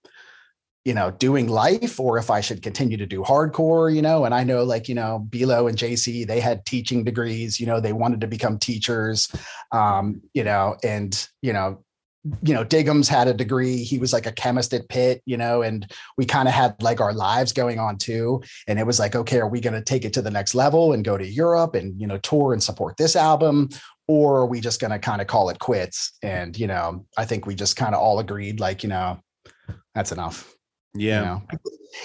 [0.85, 4.25] you know doing life or if i should continue to do hardcore you know.
[4.25, 7.81] And i know like you know Bilo and jc they had teaching degrees you know
[7.81, 9.29] they wanted to become teachers
[9.73, 11.85] um you know and you know
[12.43, 13.83] you know, Diggums had a degree.
[13.83, 17.01] He was like a chemist at Pitt, you know, and we kind of had like
[17.01, 18.43] our lives going on too.
[18.67, 20.93] And it was like, okay, are we going to take it to the next level
[20.93, 23.69] and go to Europe and, you know, tour and support this album?
[24.09, 26.13] Or are we just going to kind of call it quits?
[26.23, 29.21] And, you know, I think we just kind of all agreed, like, you know,
[29.95, 30.56] that's enough.
[31.01, 31.43] Yeah You know,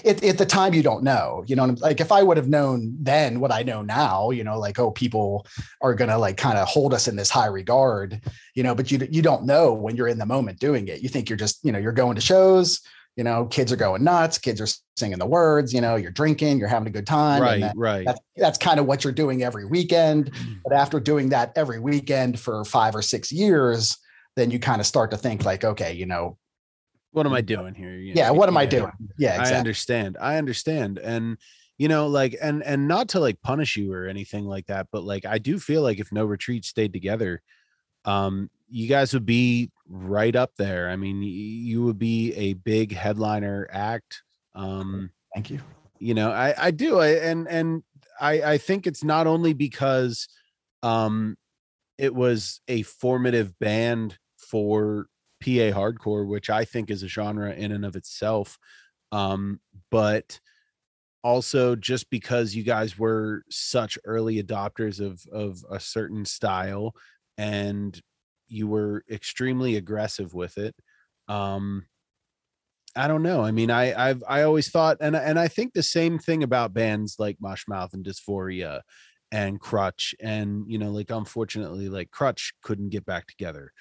[0.05, 2.95] at, at the time, you don't know, you know, like if I would have known
[2.99, 5.45] then what I know now, you know, like, oh, people
[5.81, 8.21] are going to like kind of hold us in this high regard,
[8.55, 11.01] you know, but you, you don't know when you're in the moment doing it.
[11.01, 12.79] You think you're just, you know, you're going to shows,
[13.17, 16.57] you know, kids are going nuts, kids are singing the words, you know, you're drinking,
[16.57, 17.43] you're having a good time.
[17.43, 20.31] and right that- right that's, that's kind of what you're doing every weekend.
[20.31, 20.59] Mm.
[20.63, 23.97] But after doing that every weekend for five or six years,
[24.37, 26.37] then you kind of start to think like, okay, you know,
[27.11, 28.91] what am i doing here You yeah, know, what am I doing?
[29.17, 30.17] Yeah, I understand.
[30.19, 30.97] I understand.
[30.97, 31.37] And
[31.77, 35.03] you know, like and and not to like punish you or anything like that, but
[35.03, 37.41] like I do feel like if No Retreat stayed together,
[38.05, 40.89] um, you guys would be right up there.
[40.89, 44.21] I mean, you would be a big headliner act.
[44.53, 45.59] Um, Thank you.
[45.97, 47.83] You know, I I do, I, and and
[48.19, 50.27] I I think it's not only because
[50.83, 51.37] um
[51.97, 55.07] it was a formative band for
[55.41, 58.57] PA hardcore, which I think is a genre in and of itself.
[59.11, 60.39] Um, but
[61.23, 66.95] also just because you guys were such early adopters of of a certain style
[67.37, 68.01] and
[68.47, 70.75] you were extremely aggressive with it.
[71.27, 71.85] Um,
[72.95, 73.41] I don't know.
[73.41, 76.73] I mean, I I've I always thought, and and I think the same thing about
[76.73, 78.81] bands like Mushmouth and Dysphoria
[79.31, 83.71] and Crutch, and you know, like unfortunately, like Crutch couldn't get back together,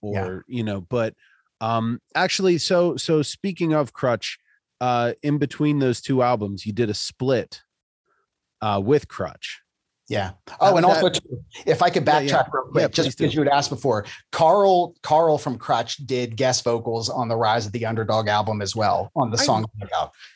[0.00, 0.56] or yeah.
[0.56, 1.14] you know, but
[1.60, 4.38] um, actually, so so speaking of Crutch,
[4.80, 7.62] uh, in between those two albums, you did a split
[8.62, 9.60] uh with Crutch.
[10.10, 10.32] Yeah.
[10.58, 12.44] Oh, and also, too, if I could backtrack yeah, yeah.
[12.52, 16.64] real quick, yeah, just because you had asked before, Carl Carl from Crutch did guest
[16.64, 19.64] vocals on the Rise of the Underdog album as well on the song.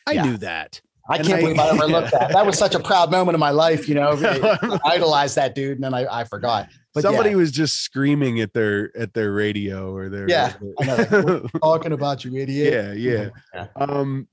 [0.07, 0.79] I, I knew that.
[1.09, 2.45] I and can't I, believe I ever looked at that.
[2.45, 4.11] was such a proud moment in my life, you know.
[4.23, 6.69] I idolized that dude, and then I, I forgot.
[6.95, 10.53] But somebody was just screaming at their at their radio or their yeah.
[10.79, 12.97] Their, talking about you, idiot.
[12.97, 13.67] Yeah, yeah.
[13.75, 14.29] Um,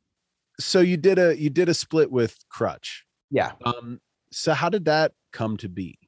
[0.60, 3.04] so you did a you did a split with Crutch.
[3.30, 3.52] Yeah.
[3.64, 5.98] Um, so how did that come to be?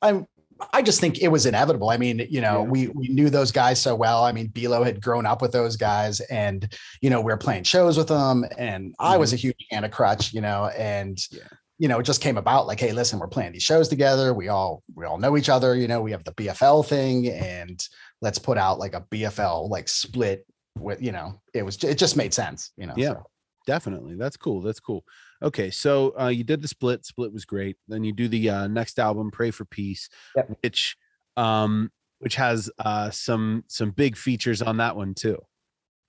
[0.00, 0.26] I'm
[0.72, 1.90] I just think it was inevitable.
[1.90, 2.70] I mean, you know, yeah.
[2.70, 4.24] we we knew those guys so well.
[4.24, 7.64] I mean, Bilo had grown up with those guys, and you know, we were playing
[7.64, 9.06] shows with them, and mm-hmm.
[9.06, 9.48] I was a mm-hmm.
[9.48, 11.40] huge fan of Crutch, you know, and yeah.
[11.80, 14.34] You know, it just came about like, hey, listen, we're playing these shows together.
[14.34, 15.74] We all we all know each other.
[15.74, 17.82] You know, we have the BFL thing, and
[18.20, 20.46] let's put out like a BFL like split
[20.78, 22.72] with you know, it was it just made sense.
[22.76, 23.14] You know, yeah.
[23.14, 23.26] So
[23.66, 25.04] definitely that's cool that's cool
[25.42, 28.66] okay so uh you did the split split was great then you do the uh
[28.66, 30.50] next album pray for peace yep.
[30.62, 30.96] which
[31.36, 35.38] um which has uh some some big features on that one too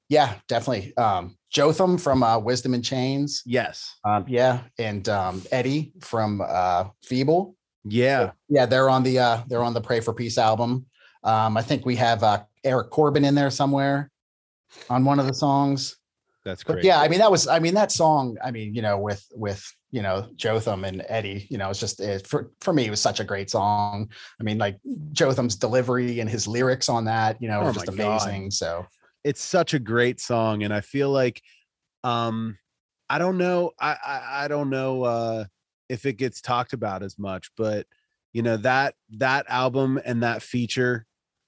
[0.08, 5.92] yeah definitely um jotham from uh wisdom in chains yes um yeah and um eddie
[6.00, 10.38] from uh feeble yeah yeah they're on the uh they're on the pray for peace
[10.38, 10.86] album
[11.24, 14.10] um i think we have uh eric corbin in there somewhere
[14.90, 15.98] on one of the songs
[16.44, 16.78] that's great.
[16.78, 19.24] But yeah, I mean that was I mean that song, I mean, you know, with
[19.36, 22.90] with you know Jotham and Eddie, you know, it's just it, for for me it
[22.90, 24.10] was such a great song.
[24.40, 24.80] I mean, like
[25.12, 28.46] Jotham's delivery and his lyrics on that, you know, oh just amazing.
[28.46, 28.54] God.
[28.54, 28.86] So
[29.24, 31.42] it's such a great song, and I feel like
[32.04, 32.58] um
[33.10, 35.46] I don't know, I I, I don't know uh
[35.90, 37.88] if it gets talked about as much, but
[38.34, 41.06] you know that that album and that feature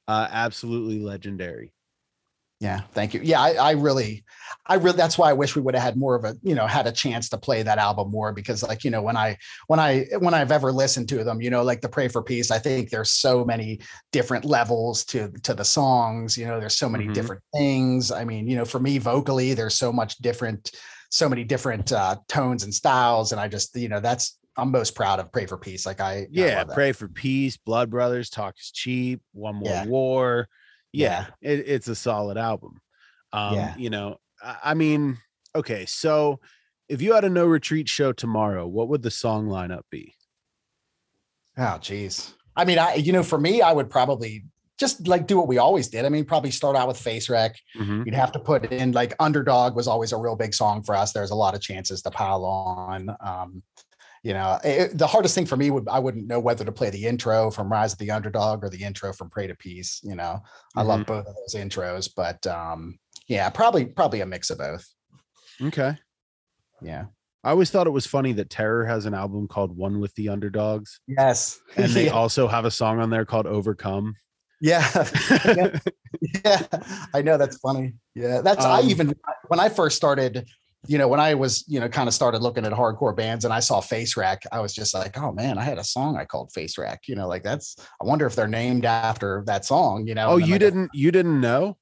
[0.07, 1.73] uh absolutely legendary
[2.63, 3.19] yeah, thank you.
[3.21, 4.23] Yeah, I, I, really,
[4.65, 4.95] I really.
[4.95, 6.93] That's why I wish we would have had more of a, you know, had a
[6.93, 10.33] chance to play that album more because, like, you know, when I, when I, when
[10.33, 13.09] I've ever listened to them, you know, like the Pray for Peace, I think there's
[13.09, 13.81] so many
[14.13, 16.37] different levels to to the songs.
[16.37, 17.13] You know, there's so many mm-hmm.
[17.13, 18.11] different things.
[18.11, 20.71] I mean, you know, for me vocally, there's so much different,
[21.09, 24.95] so many different uh, tones and styles, and I just, you know, that's I'm most
[24.95, 25.85] proud of Pray for Peace.
[25.85, 29.85] Like I, yeah, I Pray for Peace, Blood Brothers, Talk is Cheap, One More yeah.
[29.85, 30.47] War
[30.93, 32.79] yeah, it, it's a solid album.
[33.33, 33.75] Um, yeah.
[33.77, 35.17] you know, I, I mean,
[35.55, 36.39] okay, so
[36.87, 40.13] if you had a no retreat show tomorrow, what would the song lineup be?
[41.57, 42.33] Oh, geez.
[42.55, 44.45] I mean, I you know, for me, I would probably
[44.79, 46.05] just like do what we always did.
[46.05, 47.55] I mean, probably start out with Face Wreck.
[47.75, 48.03] Mm-hmm.
[48.05, 51.13] You'd have to put in like Underdog was always a real big song for us.
[51.13, 53.15] There's a lot of chances to pile on.
[53.19, 53.63] Um,
[54.23, 56.89] you know, it, the hardest thing for me would I wouldn't know whether to play
[56.89, 59.99] the intro from Rise of the Underdog or the intro from Pray to Peace.
[60.03, 60.41] You know,
[60.75, 60.89] I mm-hmm.
[60.89, 64.87] love both of those intros, but um, yeah, probably probably a mix of both.
[65.61, 65.97] Okay.
[66.81, 67.05] Yeah.
[67.43, 70.29] I always thought it was funny that Terror has an album called One with the
[70.29, 71.01] Underdogs.
[71.07, 71.59] Yes.
[71.75, 72.11] And they yeah.
[72.11, 74.15] also have a song on there called Overcome.
[74.61, 74.87] Yeah.
[75.45, 75.79] yeah.
[76.45, 76.65] yeah.
[77.13, 77.93] I know that's funny.
[78.15, 78.39] Yeah.
[78.39, 79.13] That's um, I even
[79.49, 80.47] when I first started
[80.87, 83.53] you know, when I was, you know, kind of started looking at hardcore bands and
[83.53, 86.25] I saw Face Wreck, I was just like, oh man, I had a song I
[86.25, 87.01] called Face Wreck.
[87.07, 90.31] You know, like that's I wonder if they're named after that song, you know.
[90.31, 91.77] Oh, you didn't you didn't know?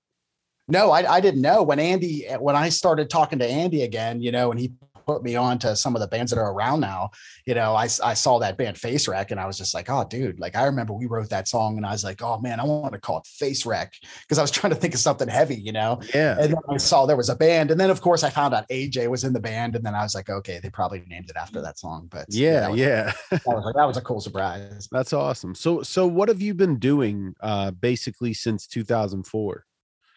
[0.68, 4.32] No, I, I didn't know when Andy when I started talking to Andy again, you
[4.32, 4.72] know, and he
[5.06, 7.12] put me on to some of the bands that are around now.
[7.46, 10.06] You know, I, I saw that band Face Wreck and I was just like, oh,
[10.10, 12.64] dude, like I remember we wrote that song and I was like, oh man, I
[12.64, 15.56] want to call it Face Wreck because I was trying to think of something heavy,
[15.56, 16.00] you know?
[16.14, 16.38] Yeah.
[16.40, 17.72] And then I saw there was a band.
[17.72, 19.76] And then, of course, I found out AJ was in the band.
[19.76, 22.08] And then I was like, okay, they probably named it after that song.
[22.12, 23.12] But yeah, that was, yeah.
[23.32, 24.88] that, was like, that was a cool surprise.
[24.92, 25.56] That's awesome.
[25.56, 29.66] So, so what have you been doing uh, basically since 2004?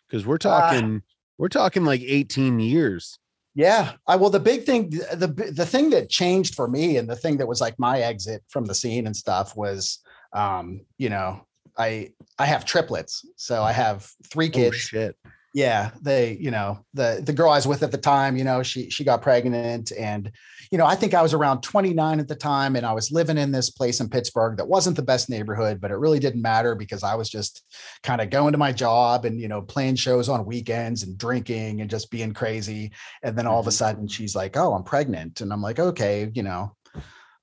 [0.08, 1.00] Because we're uh, talking, uh,
[1.38, 3.18] we're talking like 18 years
[3.54, 3.92] Yeah.
[4.06, 7.36] I well, the big thing, the the thing that changed for me, and the thing
[7.38, 10.00] that was like my exit from the scene and stuff was,
[10.32, 11.46] um, you know,
[11.78, 14.76] I I have triplets, so I have three kids.
[14.76, 15.16] shit.
[15.54, 18.60] Yeah they you know the the girl i was with at the time you know
[18.62, 20.32] she she got pregnant and
[20.72, 23.38] you know i think i was around 29 at the time and i was living
[23.38, 26.74] in this place in pittsburgh that wasn't the best neighborhood but it really didn't matter
[26.74, 27.64] because i was just
[28.02, 31.80] kind of going to my job and you know playing shows on weekends and drinking
[31.80, 32.90] and just being crazy
[33.22, 33.74] and then all of a Mhm.
[33.74, 36.74] sudden she's like oh i'm pregnant and i'm like okay you know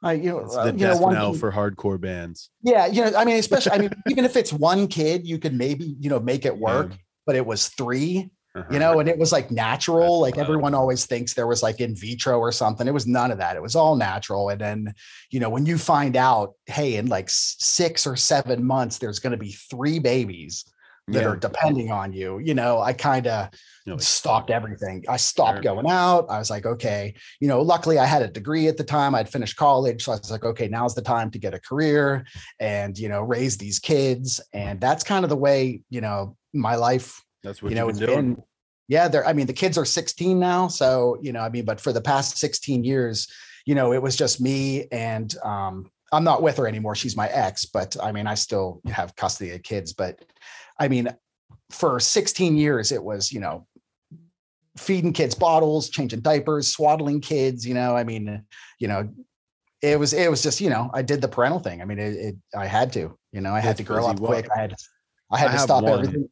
[0.03, 2.49] I, you know, It's uh, the you know, death one knell for hardcore bands.
[2.63, 5.53] yeah, you know, I mean, especially, I mean, even if it's one kid, you could
[5.53, 6.97] maybe, you know, make it work, Yeah.
[7.31, 8.67] But it was three, Uh-huh.
[8.73, 10.19] you know, and it was like natural.
[10.19, 10.47] That's Like wild.
[10.49, 12.85] everyone always thinks there was like in vitro or something.
[12.85, 13.55] It was none of that.
[13.55, 14.49] It was all natural.
[14.49, 14.93] And then,
[15.29, 19.31] you know, when you find out, hey, in like six or seven months, there's going
[19.31, 20.65] to be three babies
[21.07, 21.29] that Yeah.
[21.29, 23.49] are depending on you, you know, I kind of
[23.87, 25.03] like, stopped everything.
[25.07, 26.25] I stopped going out.
[26.29, 29.15] I was like, okay, you know, luckily I had a degree at the time.
[29.15, 30.03] I'd finished college.
[30.03, 32.25] So I was like, okay, now's the time to get a career
[32.59, 34.41] and, you know, raise these kids.
[34.53, 37.99] And that's kind of the way, you know, my life, That's what you know, you've
[37.99, 38.33] been doing.
[38.35, 38.43] been.
[38.87, 40.67] Yeah, they're, I mean, the kids are 16 now.
[40.67, 43.27] So, you know, I mean, but for the past 16 years,
[43.65, 46.95] you know, it was just me and um, I'm not with her anymore.
[46.95, 49.93] She's my ex, but I mean, I still have custody of kids.
[49.93, 50.19] But
[50.77, 51.07] I mean,
[51.69, 53.65] for 16 years, it was, you know,
[54.77, 58.43] feeding kids bottles, changing diapers, swaddling kids, you know, I mean,
[58.79, 59.09] you know,
[59.81, 61.81] it was, it was just, you know, I did the parental thing.
[61.81, 64.19] I mean, it, it I had to, you know, I had That's to grow up
[64.19, 64.47] quick.
[64.55, 64.75] I had,
[65.31, 65.93] I had I to stop one.
[65.99, 66.29] everything.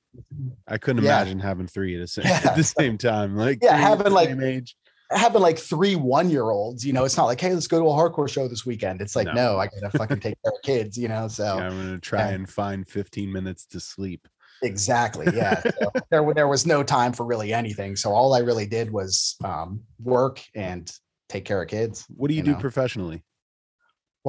[0.68, 1.22] I couldn't Yeah.
[1.22, 2.42] imagine having three at the same, Yeah.
[2.46, 3.36] at the same time.
[3.36, 4.76] Like Yeah, having, like, age.
[5.12, 7.86] having like three one year olds, you know, it's not like, hey, let's go to
[7.86, 9.02] a hardcore show this weekend.
[9.02, 9.34] It's like, No.
[9.34, 11.28] no, I gotta fucking take care of kids, you know.
[11.28, 14.28] So Yeah, I'm gonna try and find 15 minutes to sleep.
[14.62, 15.62] exactly, yeah.
[15.62, 17.96] So there there was no time for really anything.
[17.96, 20.92] So all I really did was um, work and
[21.30, 22.06] take care of kids.
[22.16, 22.60] What do you, You do know.
[22.60, 23.24] professionally?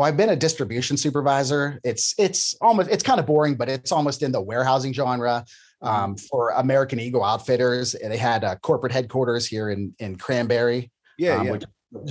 [0.00, 1.78] Well, I've been a distribution supervisor.
[1.84, 5.44] It's it's almost it's kind of boring, but it's almost in the warehousing genre.
[5.82, 10.90] Um, for American Eagle Outfitters, they had a corporate headquarters here in in Cranberry.
[11.18, 11.58] Yeah, um, yeah.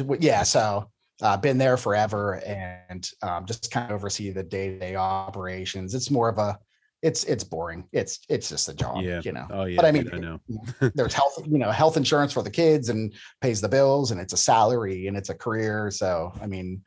[0.04, 0.44] which- yeah.
[0.44, 0.92] So
[1.24, 5.96] uh, been there forever and um, just kind of oversee the day to day operations.
[5.96, 6.60] It's more of a,
[7.02, 7.86] it's it's boring.
[7.92, 9.02] It's it's just a job.
[9.02, 9.22] Yeah.
[9.24, 9.48] You know.
[9.50, 9.78] oh yeah.
[9.78, 10.40] but I mean, I know.
[10.94, 14.34] There's health, you know, health insurance for the kids and pays the bills, and it's
[14.34, 15.90] a salary and it's a career.
[15.90, 16.84] So I mean,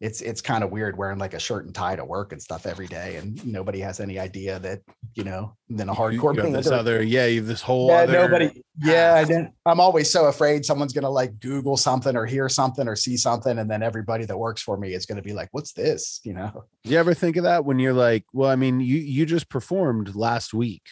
[0.00, 2.66] it's it's kind of weird wearing like a shirt and tie to work and stuff
[2.66, 4.80] every day, and nobody has any idea that
[5.14, 5.56] you know.
[5.68, 8.12] Then a hardcore you this other, yeah, you this whole yeah, other.
[8.12, 8.62] nobody.
[8.80, 12.86] Yeah, I didn't, i'm always so afraid someone's gonna like Google something or hear something
[12.86, 15.72] or see something, and then everybody that works for me is gonna be like, "What's
[15.72, 16.64] this?" You know?
[16.84, 20.14] You ever think of that when you're like, well, I mean, you you just performed
[20.14, 20.86] last week,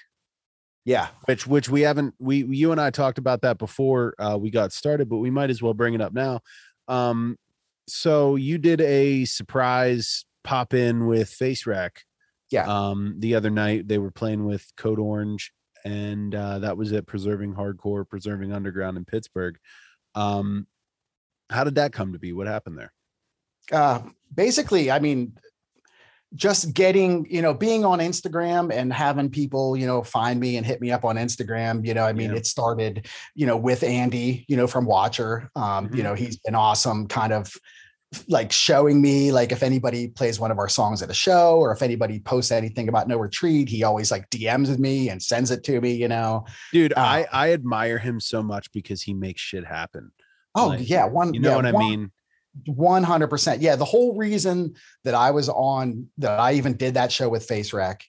[0.84, 4.50] Yeah, which which we haven't we you and I talked about that before uh, we
[4.50, 6.40] got started, but we might as well bring it up now.
[6.88, 7.36] Um,
[7.88, 12.02] so you did a surprise pop in with Face Wreck.
[12.50, 12.66] Yeah.
[12.66, 15.52] Um, the other night they were playing with Code Orange,
[15.84, 19.58] and uh, that was at Preserving Hardcore, Preserving Underground in Pittsburgh.
[20.14, 20.66] Um,
[21.50, 22.32] how did that come to be?
[22.32, 22.92] What happened there?
[23.72, 24.00] uh,
[24.34, 25.32] basically, I mean,
[26.36, 30.64] just getting you know being on Instagram and having people you know find me and
[30.66, 31.84] hit me up on Instagram.
[31.86, 32.36] You know, I mean, Yeah.
[32.36, 35.50] it started you know with Andy, you know, from Watcher.
[35.56, 35.96] Um, Mhm.
[35.96, 37.52] You know, he's been awesome, kind of
[38.28, 41.72] like showing me like if anybody plays one of our songs at a show or
[41.72, 45.50] if anybody posts anything about no retreat he always like dms with me and sends
[45.50, 49.12] it to me you know Dude, Uh, I I admire him so much because he
[49.12, 50.12] makes shit happen.
[50.54, 52.12] oh Like, yeah one You know yeah, what I mean?
[52.68, 57.28] 100% yeah the whole reason that i was on that i even did that show
[57.28, 58.02] with face wreck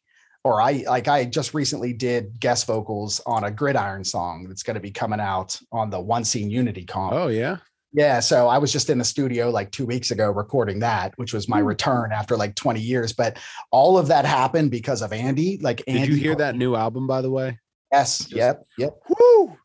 [0.44, 4.76] or i like i just recently did guest vocals on a gridiron song that's going
[4.76, 7.58] to be coming out on the one scene unity comp Oh yeah.
[7.94, 11.34] Yeah, so I was just in the studio like two weeks ago recording that, which
[11.34, 11.68] was my Hmm.
[11.68, 13.14] return after like 20 years.
[13.14, 13.38] But
[13.72, 15.58] all of that happened because of Andy.
[15.62, 17.58] Like, Did you hear that new album by the way?
[17.92, 18.20] Yes.
[18.20, 18.64] Just- yep.
[18.78, 18.94] Yep.
[19.10, 19.58] Woo!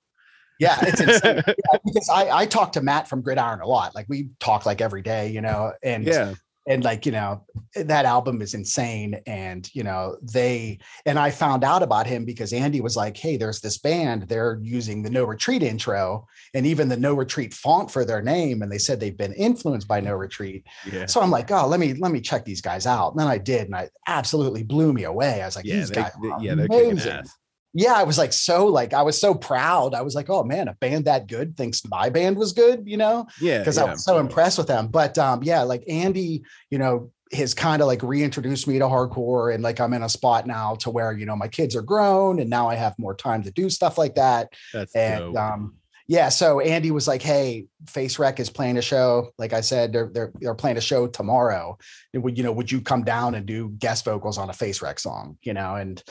[0.63, 1.43] Yeah, it's insane.
[1.47, 3.95] Yeah, because I I talk to Matt from Gridiron a lot.
[3.95, 6.35] Like we talk like every day, you know, and Yeah.
[6.69, 7.45] and like you know
[7.75, 12.53] that album is insane and you know they and i found out about him because
[12.53, 16.89] andy was like hey there's this band they're using the no retreat intro and even
[16.89, 20.15] the no retreat font for their name and they said they've been influenced by no
[20.15, 21.07] retreat Yeah.
[21.07, 23.39] so i'm like oh let me let me check these guys out and then i
[23.39, 26.45] did and i absolutely blew me away i was like Yeah, these they, guys they-
[26.47, 27.37] yeah, they're amazing ass.
[27.75, 29.95] Yeah, I was like so like I was so proud.
[29.95, 32.97] I was like, oh man, a band that good thinks my band was good, you
[32.99, 33.59] know, Yeah.
[33.59, 33.85] because yeah.
[33.85, 34.89] I was so impressed with them.
[34.89, 39.55] But um, yeah, like Andy, you know, has kind of like reintroduced me to hardcore,
[39.55, 42.41] and like I'm in a spot now to where you know my kids are grown,
[42.41, 44.53] and now I have more time to do stuff like that.
[44.75, 45.37] That's And dope.
[45.39, 45.77] um,
[46.09, 49.31] yeah, so Andy was like, "Hey, Face Wreck is playing a show.
[49.39, 51.79] Like I said, they're they're they're playing a show tomorrow.
[52.13, 52.53] And would you know?
[52.53, 55.39] Would you come down and do guest vocals on a Face Wreck song?
[55.43, 56.03] You know?" And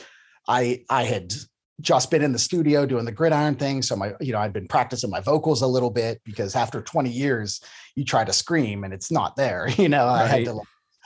[0.48, 1.32] I I had
[1.82, 4.68] just been in the studio doing the gridiron thing, so my you know I'd been
[4.68, 7.60] practicing my vocals a little bit because after 20 years,
[7.94, 9.68] you try to scream and it's not there.
[9.76, 10.22] You know, right.
[10.22, 10.60] I had to.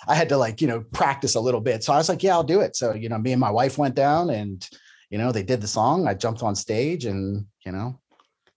[0.06, 1.82] I had to like, you know, practice a little bit.
[1.82, 2.76] So I was like, yeah, I'll do it.
[2.76, 4.68] So, you know, me and my wife went down and,
[5.08, 6.06] you know, they did the song.
[6.06, 7.98] I jumped on stage and, you know,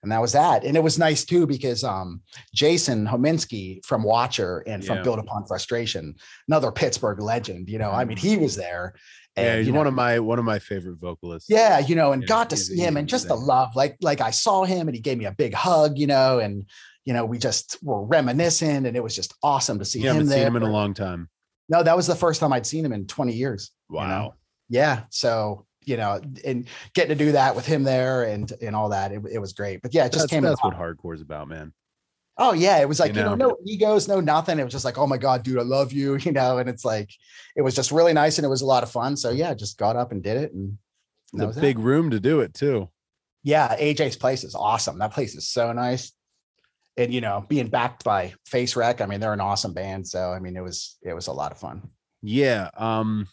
[0.02, 0.64] and that was that.
[0.64, 2.22] And it was nice too because um,
[2.54, 5.04] Jason Hominski from Watcher and from yeah.
[5.04, 6.16] Built Upon Frustration,
[6.48, 7.70] another Pittsburgh legend.
[7.70, 8.94] You know, I mean, he was there.
[9.40, 11.50] And, yeah, he's you know, one of my one of my favorite vocalists.
[11.50, 13.76] Yeah, you know, and yeah, got to see him and just the love.
[13.76, 15.98] Like like I saw him and he gave me a big hug.
[15.98, 16.66] You know, and
[17.06, 20.26] you know we just were reminiscing and it was just awesome to see you him
[20.26, 20.40] there.
[20.40, 21.30] Seen him in a long time.
[21.70, 23.72] No, that was the first time I'd seen him in 20 years.
[23.90, 24.02] Wow.
[24.02, 24.34] You know?
[24.70, 25.04] Yeah.
[25.12, 29.12] So you know, and getting to do that with him there and and all that,
[29.12, 29.82] it, it was great.
[29.82, 30.44] But yeah, it just that's, came.
[30.44, 31.74] That's what hardcore is about, man.
[32.42, 34.60] Oh yeah, it was like you know, you know, no egos, no nothing.
[34.60, 36.58] It was just like, oh my god, dude, I love you, you know.
[36.58, 37.12] And it's like,
[37.56, 39.18] it was just really nice and it was a lot of fun.
[39.18, 40.78] So yeah, just got up and did it, and
[41.34, 41.84] the big that.
[41.84, 42.90] room to do it too.
[43.44, 45.00] Yeah, AJ's place is awesome.
[45.00, 46.14] That place is so nice,
[46.98, 50.08] and you know, being backed by Face Wreck, I mean, they're an awesome band.
[50.08, 51.90] So I mean, it was it was a lot of fun.
[52.22, 52.70] Yeah.
[52.76, 53.28] Um,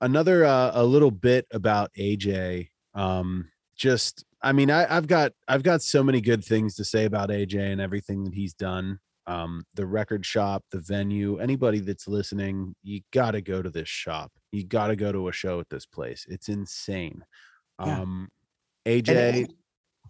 [0.00, 2.68] another uh, a little bit about AJ.
[2.94, 7.06] Um, just I mean, I, have got I've got so many good things to say
[7.06, 9.00] about AJ and everything that he's done.
[9.26, 13.88] Um, the record shop, the venue, anybody that's listening, you got to go to this
[13.88, 14.30] shop.
[14.52, 16.26] You got to go to a show at this place.
[16.28, 17.24] It's insane.
[17.80, 18.00] Yeah.
[18.02, 18.28] Um,
[18.84, 19.48] AJ,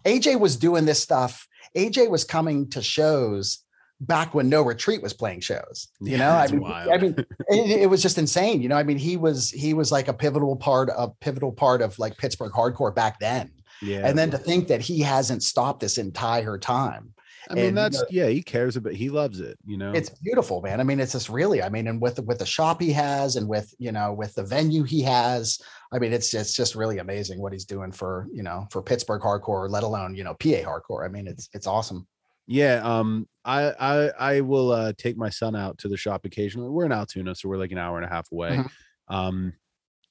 [0.03, 1.47] AJ was doing this stuff.
[1.77, 3.63] AJ was coming to shows
[4.01, 5.87] back when No Retreat was playing shows.
[6.01, 6.91] You yeah, know, I mean, wild.
[6.91, 7.15] I mean,
[7.47, 8.61] it, it, was just insane.
[8.61, 11.81] You know, I mean, he was he was like a pivotal part of pivotal part
[11.81, 13.51] of like Pittsburgh hardcore back then.
[13.81, 14.07] Yeah.
[14.07, 17.13] And then to think that he hasn't stopped this entire time.
[17.49, 19.91] I mean, and, that's you know, yeah, he cares about he loves it, you know.
[19.91, 20.79] It's beautiful, man.
[20.79, 23.47] I mean, it's just really, I mean, and with with the shop he has and
[23.47, 25.61] with you know, with the venue he has,
[25.91, 29.21] I mean, it's it's just really amazing what he's doing for, you know, for Pittsburgh
[29.21, 31.05] hardcore, let alone, you know, PA hardcore.
[31.05, 32.07] I mean, it's it's awesome.
[32.47, 36.69] Yeah, um, I I I will uh, take my son out to the shop occasionally.
[36.69, 38.57] We're in Altoona, so we're like an hour and a half away.
[38.57, 39.15] Mm-hmm.
[39.15, 39.53] Um,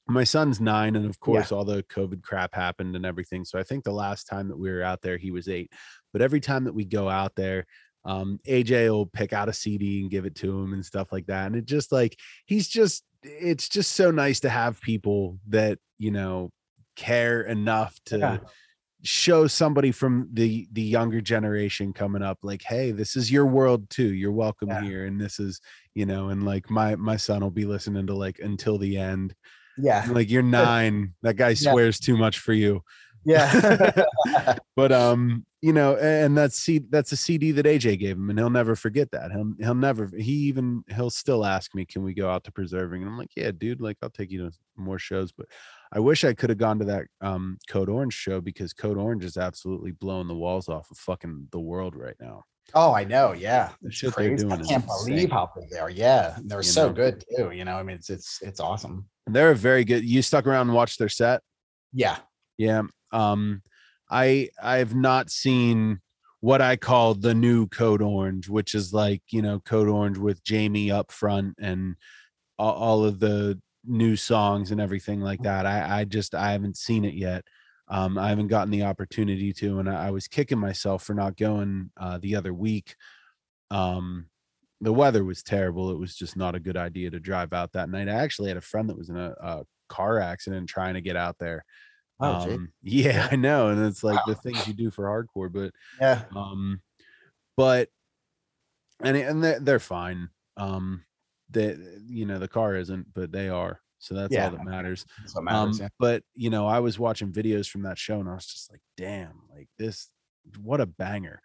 [0.06, 1.56] my son's nine, and of course, yeah.
[1.56, 3.44] all the COVID crap happened and everything.
[3.44, 5.72] So I think the last time that we were out there, he was eight.
[6.12, 7.66] But every time that we go out there,
[8.04, 11.26] um, AJ will pick out a CD and give it to him and stuff like
[11.26, 11.46] that.
[11.46, 16.10] And it just like he's just it's just so nice to have people that you
[16.10, 16.50] know
[16.96, 18.18] care enough to.
[18.18, 18.38] Yeah
[19.06, 23.88] show somebody from the the younger generation coming up like hey this is your world
[23.90, 24.80] too you're welcome yeah.
[24.80, 25.60] here and this is
[25.94, 29.34] you know and like my my son will be listening to like until the end
[29.78, 32.06] yeah like you're nine that guy swears yeah.
[32.06, 32.82] too much for you
[33.24, 34.04] yeah
[34.76, 38.38] but um you know and that's c that's a cd that aj gave him and
[38.38, 42.12] he'll never forget that he'll he'll never he even he'll still ask me can we
[42.12, 44.98] go out to preserving and i'm like yeah dude like i'll take you to more
[44.98, 45.46] shows but
[45.94, 49.24] I wish I could have gone to that um, Code Orange show because Code Orange
[49.24, 52.42] is absolutely blowing the walls off of fucking the world right now.
[52.74, 53.32] Oh, I know.
[53.32, 54.36] Yeah, shit crazy.
[54.44, 54.52] doing.
[54.52, 55.90] I can't believe how big they are.
[55.90, 56.94] Yeah, they're you so know?
[56.94, 57.52] good too.
[57.52, 59.06] You know, I mean, it's it's it's awesome.
[59.26, 60.04] They're very good.
[60.04, 61.40] You stuck around and watched their set.
[61.92, 62.18] Yeah,
[62.58, 62.82] yeah.
[63.12, 63.62] Um,
[64.10, 66.00] I I've not seen
[66.40, 70.44] what I call the new Code Orange, which is like you know Code Orange with
[70.44, 71.96] Jamie up front and
[72.58, 75.44] all, all of the new songs and everything like mm.
[75.44, 75.66] that.
[75.66, 77.44] I, I just I haven't seen it yet.
[77.88, 81.36] Um, I haven't gotten the opportunity to, and I, I was kicking myself for not
[81.36, 82.96] going uh, the other week.
[83.70, 84.26] Um,
[84.84, 85.90] the weather was terrible.
[85.90, 88.08] It was just not a good idea to drive out that night.
[88.08, 91.16] I actually had a friend that was in a, a car accident trying to get
[91.16, 91.64] out there.
[92.20, 94.34] Oh, um, yeah, I know, and it's like wow.
[94.34, 96.80] the things you do for hardcore, but yeah, um,
[97.56, 97.88] but
[99.02, 100.28] and and they're, they're fine.
[100.56, 101.04] Um,
[101.50, 103.80] that you know the car isn't, but they are.
[103.98, 104.44] So that's yeah.
[104.44, 105.06] all that matters.
[105.32, 105.88] What matters um, yeah.
[105.98, 108.82] But you know, I was watching videos from that show, and I was just like,
[108.96, 109.40] "Damn!
[109.54, 110.10] Like this,
[110.60, 111.40] what a banger!"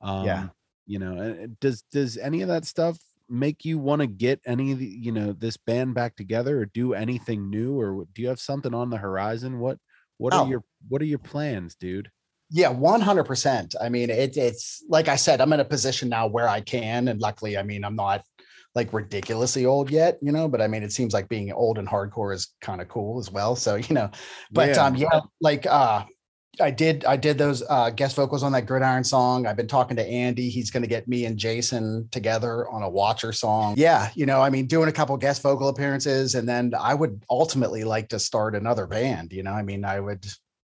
[0.00, 0.48] Um, yeah.
[0.90, 4.80] You know, does does any of that stuff make you want to get any of
[4.80, 8.40] the, you know this band back together, or do anything new, or do you have
[8.40, 9.60] something on the horizon?
[9.60, 9.78] What
[10.16, 10.38] what oh.
[10.38, 12.10] are your what are your plans, dude?
[12.52, 13.76] Yeah, 100%.
[13.80, 17.06] I mean, it, it's like I said, I'm in a position now where I can.
[17.06, 18.24] And luckily, I mean, I'm not
[18.74, 21.86] like ridiculously old yet, you know, but I mean, it seems like being old and
[21.86, 23.54] hardcore is kind of cool as well.
[23.54, 24.10] So, you know,
[24.50, 24.84] but yeah.
[24.84, 26.04] um, yeah, like uh,
[26.60, 29.46] I did, I did those uh, guest vocals on that Gridiron song.
[29.46, 30.48] I've been talking to Andy.
[30.48, 33.74] He's going to get me and Jason together on a Watcher song.
[33.76, 37.22] Yeah, you know, I mean, doing a couple guest vocal appearances, and then I would
[37.28, 39.32] ultimately like to start another band.
[39.32, 40.24] You know, I mean, I would,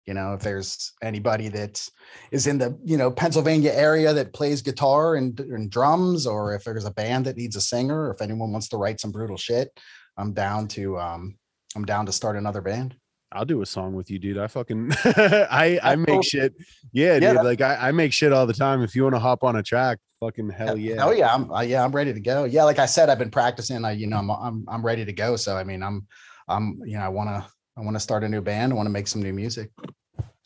[0.07, 1.87] You know, if there's anybody that
[2.31, 6.63] is in the you know Pennsylvania area that plays guitar and, and drums, or if
[6.63, 9.37] there's a band that needs a singer, or if anyone wants to write some brutal
[9.37, 9.69] shit,
[10.17, 11.37] I'm down to um
[11.75, 12.95] I'm down to start another band.
[13.33, 14.37] I'll do a song with you, dude.
[14.37, 16.53] I fucking I I make shit.
[16.91, 17.43] Yeah, Yeah, dude.
[17.43, 18.81] Like I, I make shit all the time.
[18.81, 21.05] If you want to hop on a track, fucking hell yeah.
[21.05, 22.43] Oh yeah, I'm uh, yeah, I'm ready to go.
[22.43, 23.85] Yeah, like I said, I've been practicing.
[23.85, 25.35] I you know I'm I'm I'm ready to go.
[25.37, 26.07] So I mean, I'm
[26.47, 27.45] I'm you know I want to
[27.77, 28.73] I want to start a new band.
[28.73, 29.71] I want to make some new music.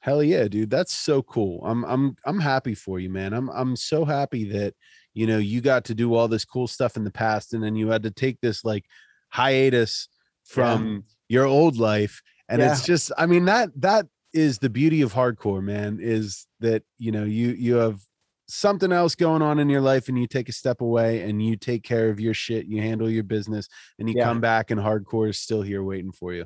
[0.02, 0.70] Hell yeah, dude.
[0.70, 1.66] That's so cool.
[1.66, 3.34] I'm I'm I'm happy for you, man.
[3.34, 4.76] I'm I'm so happy that
[5.16, 7.76] you know you got to do all this cool stuff in the past and then
[7.76, 8.86] you had to take this like
[9.30, 10.08] hiatus
[10.44, 15.14] from your old life and it's just I mean that that is the beauty of
[15.14, 18.02] hardcore, man, is that you know you you have
[18.48, 21.56] something else going on in your life and you take a step away and you
[21.56, 23.68] take care of your shit, you handle your business
[23.98, 24.26] and you Yeah.
[24.26, 26.46] come back and hardcore is still here waiting for you.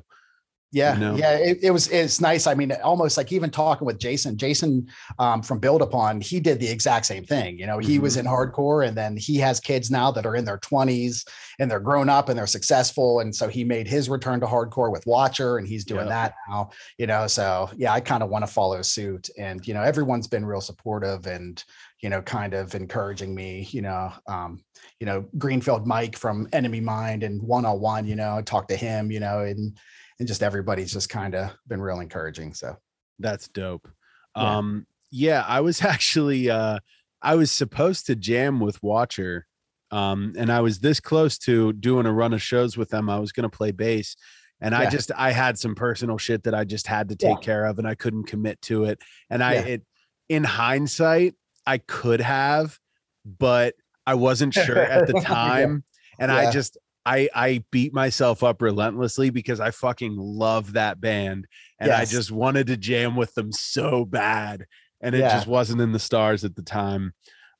[0.72, 1.16] Yeah, know?
[1.16, 2.46] yeah, it, it was it's nice.
[2.46, 4.86] I mean, almost like even talking with Jason, Jason
[5.18, 7.58] um, from Built Upon, he did the exact same thing.
[7.58, 8.26] You know, he was Mm-hmm.
[8.28, 11.24] in hardcore, and then he has kids now that are in their twenties
[11.58, 14.92] and they're grown up and they're successful, and so he made his return to hardcore
[14.92, 16.10] with Watcher, and he's doing Yeah.
[16.28, 16.70] that now.
[16.98, 20.28] You know, so yeah, I kind of want to follow suit, and you know, everyone's
[20.28, 21.62] been real supportive and
[22.02, 23.68] you know, kind of encouraging me.
[23.72, 24.62] You know, um,
[25.00, 28.06] you know, Greenfield Mike from Enemy Mind and One on One.
[28.06, 29.10] You know, I talked to him.
[29.10, 29.76] You know, and
[30.20, 32.54] and just everybody's just kind of been real encouraging.
[32.54, 32.76] So
[33.18, 33.88] That's dope.
[34.36, 34.58] Yeah.
[34.58, 36.78] Um yeah, I was actually uh
[37.20, 39.46] I was supposed to jam with Watcher.
[39.90, 43.10] Um and I was this close to doing a run of shows with them.
[43.10, 44.14] I was going to play bass
[44.60, 47.40] and I just I had some personal shit that I just had to take Yeah.
[47.42, 49.00] care of and I couldn't commit to it.
[49.30, 49.60] And I Yeah.
[49.62, 49.82] it
[50.28, 51.34] in hindsight,
[51.66, 52.78] I could have,
[53.24, 53.74] but
[54.06, 55.22] I wasn't sure at the Yeah.
[55.24, 55.84] time
[56.20, 61.46] and I just I I beat myself up relentlessly because I fucking love that band
[61.78, 64.66] and I just wanted to jam with them so bad
[65.00, 65.34] and it Yeah.
[65.34, 67.14] just wasn't in the stars at the time.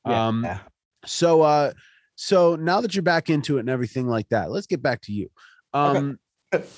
[0.06, 0.46] yeah, Um
[1.06, 1.72] so uh
[2.16, 5.12] so now that you're back into it and everything like that, let's get back to
[5.12, 5.30] you.
[5.72, 6.18] Um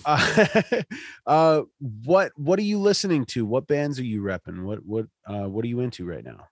[0.05, 0.47] uh,
[1.27, 3.45] uh what what are you listening to?
[3.45, 4.63] What bands are you repping?
[4.65, 6.47] What what uh what are you into right now?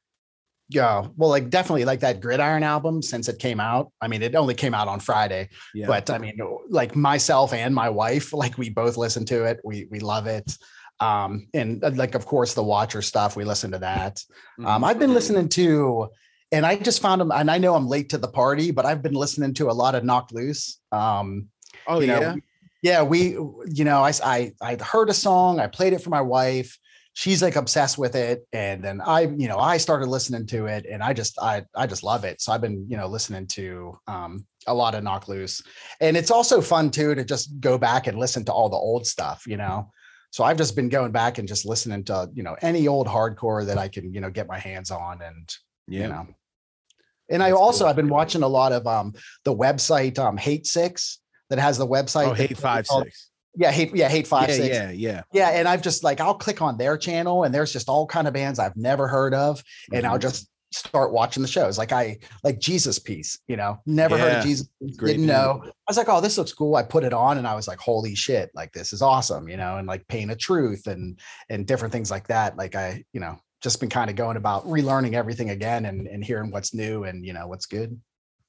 [0.71, 3.91] Yeah, well, like definitely like that Gridiron album since it came out.
[4.01, 5.89] I mean, it only came out on Friday, Yeah.
[5.89, 9.61] but I mean, like myself and my wife, like we both listen to it.
[9.64, 10.57] We we love it.
[11.01, 14.16] Um, and uh, like of course the Watcher stuff, we listen to that.
[14.16, 14.66] Mm-hmm.
[14.71, 16.09] Um, I've been listening to,
[16.53, 19.03] and I just found them, and I know I'm late to the party, but I've
[19.03, 20.79] been listening to a lot of Knocked Loose.
[20.93, 21.49] Um,
[21.89, 22.35] oh you know, yeah.
[22.83, 23.31] yeah, we,
[23.66, 26.79] you know, I, I, I heard a song, I played it for my wife.
[27.21, 28.47] She's like obsessed with it.
[28.55, 31.87] And then I, you know, I started listening to it and I just, I, I
[31.87, 32.41] just love it.
[32.41, 35.61] So I've been, you know, listening to um, a lot of Knocked Loose.
[36.01, 39.07] And it's also fun too to just go back and listen to all the old
[39.07, 39.91] stuff, you know.
[40.31, 43.66] So I've just been going back and just listening to, you know, any old hardcore
[43.66, 45.47] that I can, you know, get my hands on and,
[45.89, 46.01] Yeah.
[46.01, 46.27] you know.
[47.29, 47.91] And I also cool.
[47.91, 49.12] I've been watching a lot of um
[49.45, 51.18] the website um Hate Six
[51.51, 52.29] that has the website.
[52.29, 53.30] Oh, hate five called- six.
[53.57, 54.68] Yeah, hate yeah, hate five Yeah, six.
[54.76, 55.22] yeah, yeah.
[55.32, 58.28] Yeah, and I've just like I'll click on their channel and there's just all kind
[58.28, 60.22] of bands I've never heard of, and I'll Mhm.
[60.22, 61.76] just start watching the shows.
[61.78, 65.61] Like I like Jesus Piece, you know, never heard of Jesus, great didn't know.
[65.64, 66.76] I was like, oh, this looks cool.
[66.76, 69.57] I put it on and I was like, holy shit, like this is awesome, you
[69.57, 72.57] know, and like Pain of Truth and and different things like that.
[72.57, 76.24] Like I, you know, just been kind of going about relearning everything again and and
[76.24, 78.01] hearing what's new and you know what's good.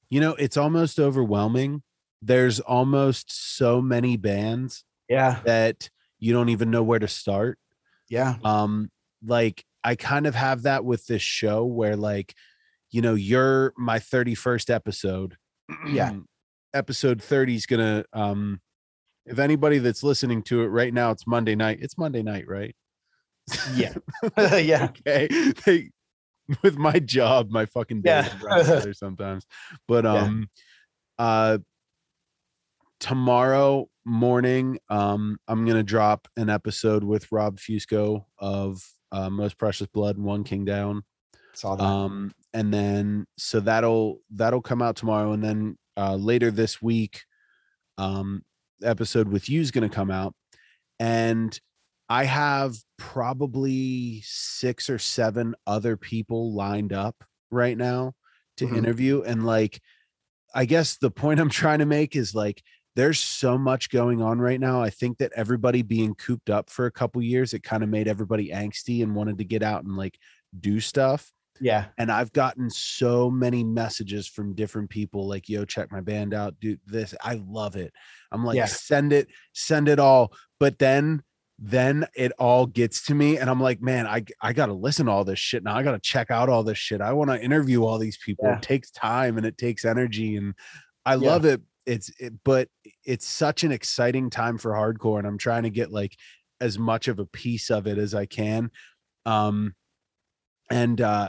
[0.08, 1.82] You know, it's almost overwhelming.
[2.22, 7.58] There's almost so many bands Yeah, that you don't even know where to start.
[8.08, 8.90] yeah, Um,
[9.24, 12.34] like I kind of have that with this show where like,
[12.90, 15.36] you know, you're my 31st episode.
[15.88, 16.12] Yeah.
[16.74, 18.60] episode 30 is gonna um
[19.26, 21.78] if anybody that's listening to it right now, it's Monday night.
[21.82, 22.74] It's Monday night, right?
[23.74, 23.94] yeah,
[24.58, 24.88] yeah.
[25.06, 25.28] okay.
[25.66, 25.90] They,
[26.62, 28.92] with my job, my fucking days Yeah.
[28.92, 29.46] sometimes.
[29.88, 30.14] But Yeah.
[30.22, 30.48] um
[31.18, 31.58] uh
[33.00, 38.82] tomorrow morning, um, I'm gonna drop an episode with Rob Fusco of
[39.12, 41.02] uh, Most Precious Blood and One King Down.
[41.54, 41.84] Saw that.
[41.84, 47.22] Um, and then so that'll that'll come out tomorrow, and then uh, later this week,
[47.98, 48.42] um,
[48.82, 50.34] episode with you is gonna come out,
[50.98, 51.58] and
[52.08, 58.14] I have probably six or seven other people lined up right now
[58.58, 58.76] to Mhm.
[58.76, 59.80] interview, and like,
[60.54, 62.62] I guess the point I'm trying to make is like
[62.94, 64.82] there's so much going on right now.
[64.82, 68.06] I think that everybody being cooped up for a couple years, it kind of made
[68.08, 70.18] everybody angsty and wanted to get out and like
[70.58, 71.32] do stuff.
[71.60, 76.34] yeah, And I've gotten so many messages from different people like, yo, check my band
[76.34, 76.80] out, dude.
[76.86, 77.92] This, I love it.
[78.30, 78.66] I'm like, Yeah.
[78.66, 80.32] send it, send it all.
[80.60, 81.22] But then
[81.64, 85.12] then it all gets to me and i'm like man i i gotta listen to
[85.12, 87.84] all this shit now i gotta check out all this shit i want to interview
[87.84, 88.56] all these people Yeah.
[88.56, 90.54] it takes time and it takes energy and
[91.06, 91.28] i Yeah.
[91.30, 92.68] love it it's it, but
[93.04, 96.16] it's such an exciting time for hardcore and i'm trying to get like
[96.60, 98.70] as much of a piece of it as i can
[99.26, 99.74] um
[100.70, 101.28] and uh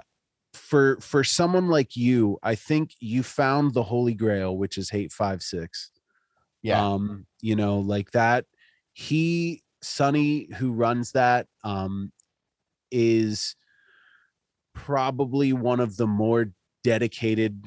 [0.53, 5.11] for for someone like you i think you found the holy grail which is hate
[5.11, 5.91] five six
[6.61, 6.93] Yeah.
[6.93, 8.45] um you know like that
[8.93, 12.11] he sonny who runs that um
[12.91, 13.55] is
[14.75, 16.51] probably one of the more
[16.83, 17.65] dedicated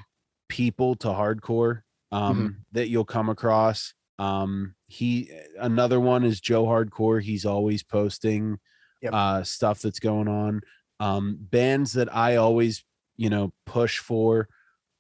[0.49, 1.83] people to hardcore
[2.13, 2.49] um Mm-hmm.
[2.73, 8.59] that you'll come across um he another one is joe hardcore he's always posting
[9.03, 9.13] Yep.
[9.13, 10.63] uh stuff that's going on
[11.01, 12.83] um bands that i always
[13.17, 14.49] you know push for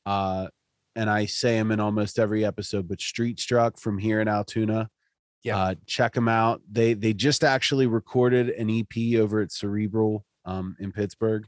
[0.04, 0.48] uh
[0.96, 4.90] and i say them in almost every episode but street struck from here in altoona
[5.42, 5.56] Yeah.
[5.58, 10.76] uh check them out they they just actually recorded an ep over at cerebral um
[10.78, 11.46] in pittsburgh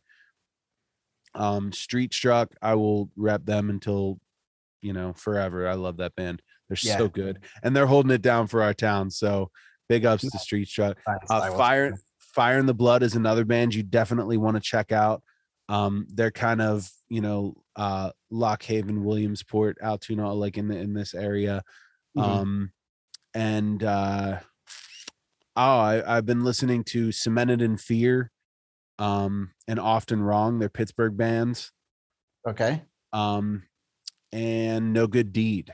[1.35, 4.19] um street struck i will rep them until
[4.81, 6.99] you know forever i love that band they're Yeah.
[6.99, 9.51] so good and they're holding it down for our town so
[9.89, 11.17] big ups to street struck Nice.
[11.31, 11.95] uh, fire
[12.35, 15.23] fire in the blood is another band you definitely want to check out
[15.69, 20.95] um they're kind of you know uh lock haven williamsport altoona like in the in
[20.95, 21.63] this area
[22.17, 22.23] Mhm.
[22.23, 22.73] um
[23.35, 24.39] and uh
[25.57, 28.31] oh I, i've been listening to cemented in fear
[28.99, 31.73] um and often wrong they're pittsburgh bands
[32.47, 32.83] okay.
[33.13, 33.63] um
[34.33, 35.73] and no good deed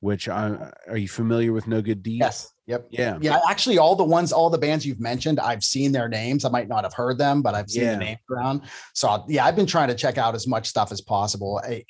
[0.00, 2.52] which i are you familiar with no good deed Yes.
[2.66, 2.86] Yep.
[2.90, 6.44] yeah Yeah, actually, all the ones, all the bands you've mentioned, I've seen their names.
[6.44, 7.92] I might not have heard them, but I've seen Yeah.
[7.94, 8.62] the names around.
[8.94, 11.60] So yeah, I've been trying to check out as much stuff as possible.
[11.64, 11.84] I,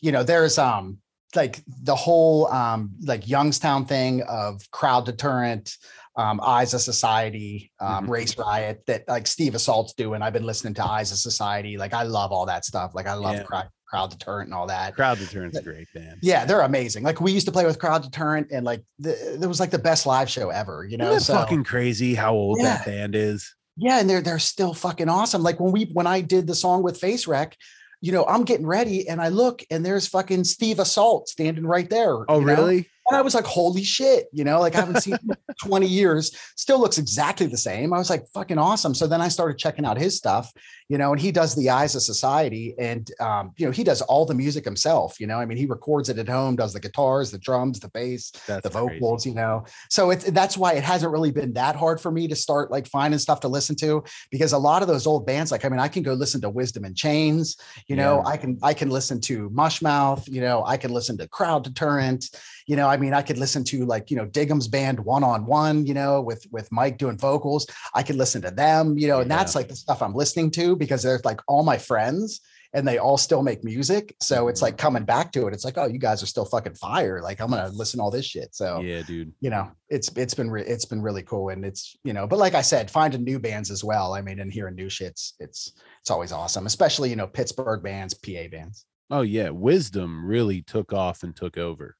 [0.00, 0.96] you know, there's um
[1.34, 5.76] like the whole um like Youngstown thing of crowd deterrent,
[6.16, 8.08] um, Eyes of Society, um, Mhm.
[8.08, 10.22] Race Riot that like Steve Assault's doing.
[10.22, 11.76] I've been listening to Eyes of Society.
[11.76, 12.92] Like I love all that stuff.
[12.94, 13.42] Like I love Yeah.
[13.42, 14.94] crowd, crowd deterrent and all that.
[14.94, 17.02] crowd deterrent's a great band Yeah, they're amazing.
[17.02, 19.78] Like we used to play with Crowd Deterrent, and like the, it was like the
[19.78, 20.84] best live show ever.
[20.84, 24.74] You know, so fucking crazy how old that band is yeah, and they're they're still
[24.74, 25.42] fucking awesome.
[25.42, 27.56] Like when we when I did the song with Face Wreck,
[28.00, 31.88] you know, I'm getting ready and I look and there's fucking Steve Assault standing right
[31.88, 32.30] there.
[32.30, 32.54] oh you know?
[32.54, 35.54] really And I was like, holy shit, you know, like I haven't seen him in
[35.62, 37.92] 20 years, still looks exactly the same.
[37.92, 38.94] I was like, fucking awesome.
[38.94, 40.52] So then I started checking out his stuff,
[40.92, 44.02] you know, and he does the Eyes of Society and, um, you know, he does
[44.02, 46.80] all the music himself, you know, I mean, he records it at home, does the
[46.80, 49.00] guitars, the drums, the bass, that's the crazy.
[49.00, 49.64] vocals, you know.
[49.88, 52.86] So it's that's why it hasn't really been that hard for me to start like
[52.86, 55.80] finding stuff to listen to because a lot of those old bands, like I mean,
[55.80, 58.32] I can go listen to Wisdom in Chains, you know, Yeah.
[58.32, 62.28] I can I can listen to Mushmouth, you know, I can listen to Crowd Deterrent,
[62.66, 65.46] you know, I mean, I could listen to like you know Digham's band one on
[65.46, 67.66] one, you know, with with Mike doing vocals.
[67.94, 70.81] I could listen to them, you know, and that's like the stuff I'm listening to
[70.84, 72.40] because they're like all my friends
[72.74, 74.16] and they all still make music.
[74.20, 74.82] So it's like mm-hmm.
[74.86, 75.52] coming back to it.
[75.52, 77.20] It's like, oh, you guys are still fucking fire.
[77.22, 78.54] Like I'm gonna listen to all this shit.
[78.54, 81.96] So yeah dude you know, it's it's been re- it's been really cool, and it's
[82.02, 84.14] you know, but like I said, finding new bands as well.
[84.14, 88.14] I mean, and hearing new shits, it's it's always awesome, especially you know Pittsburgh bands,
[88.14, 88.86] PA bands.
[89.10, 91.96] oh yeah wisdom really took off and took over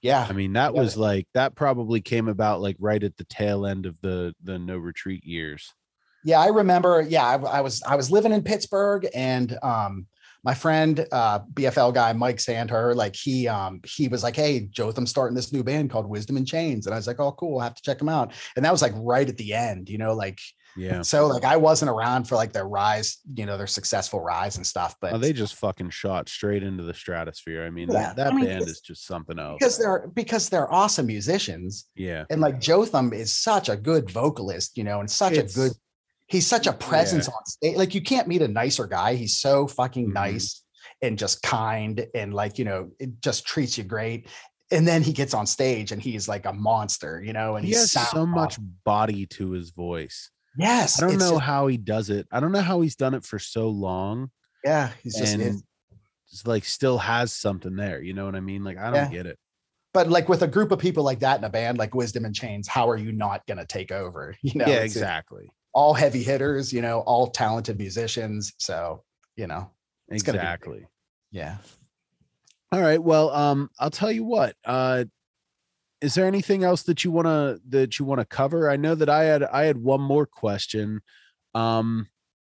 [0.00, 0.80] Yeah, i mean that Yeah.
[0.80, 4.58] was like that probably came about like right at the tail end of the the
[4.58, 5.74] no retreat years
[6.24, 7.02] Yeah, I remember.
[7.02, 10.06] Yeah, I, I was I was living in Pittsburgh, and um,
[10.44, 15.10] my friend, uh, BFL guy Mike Sandher, like he um he was like, "Hey, Jotham's
[15.10, 17.64] starting this new band called Wisdom in Chains," and I was like, "Oh, cool, I
[17.64, 20.14] have to check them out." And that was like right at the end, you know,
[20.14, 20.38] like
[20.76, 21.02] yeah.
[21.02, 24.66] so like I wasn't around for like their rise, you know, their successful rise and
[24.66, 27.64] stuff, but oh, they just fucking shot straight into the stratosphere.
[27.64, 30.48] I mean Yeah, that, that I mean, band is just something else because they're because
[30.48, 32.24] they're awesome musicians, yeah.
[32.30, 35.72] and like Jotham is such a good vocalist, you know, and such It's- a good
[36.34, 37.34] he's such a presence Yeah.
[37.34, 37.76] on stage.
[37.76, 39.14] Like you can't meet a nicer guy.
[39.14, 40.14] He's so fucking Mhm.
[40.14, 40.62] nice
[41.02, 44.28] and just kind and like, you know, it just treats you great.
[44.70, 47.72] And then he gets on stage and he's like a monster, you know, and he
[47.72, 51.02] has so much body to his voice Yes.
[51.02, 53.38] i don't know how he does it i don't know how he's done it for
[53.40, 54.30] so long
[54.64, 55.36] yeah, he's just
[56.30, 59.08] just like still has something there you know what i mean like i don't Yeah.
[59.10, 59.36] get it
[59.92, 62.32] but like with a group of people like that in a band like Wisdom in
[62.32, 64.34] Chains, how are you not gonna take over?
[64.42, 68.52] You know, yeah exactly all heavy hitters, you know, all talented musicians.
[68.58, 69.02] So,
[69.36, 69.70] you know,
[70.08, 70.86] It's gonna be exactly
[71.34, 71.56] yeah.
[72.70, 73.02] All right.
[73.02, 74.54] Well, um, I'll tell you what.
[74.64, 75.04] Uh,
[76.00, 78.70] is there anything else that you want to that you want to cover?
[78.70, 81.00] I know that I had I had one more question.
[81.54, 82.06] Um,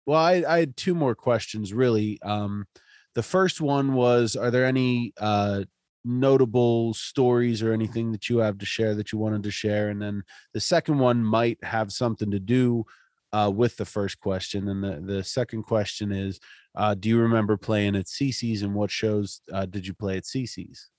[0.05, 2.21] well, I, I had two more questions really.
[2.23, 2.67] Um,
[3.15, 5.63] the first one was: Are there any uh
[6.05, 9.89] notable stories or anything that you have to share that you wanted to share.
[9.89, 12.85] And then the second one might have something to do
[13.33, 14.69] uh, with the first question.
[14.69, 16.39] And the, the second question is
[16.77, 20.25] uh, Do you remember playing at CC's and what shows uh, did you play at
[20.25, 20.92] CC's?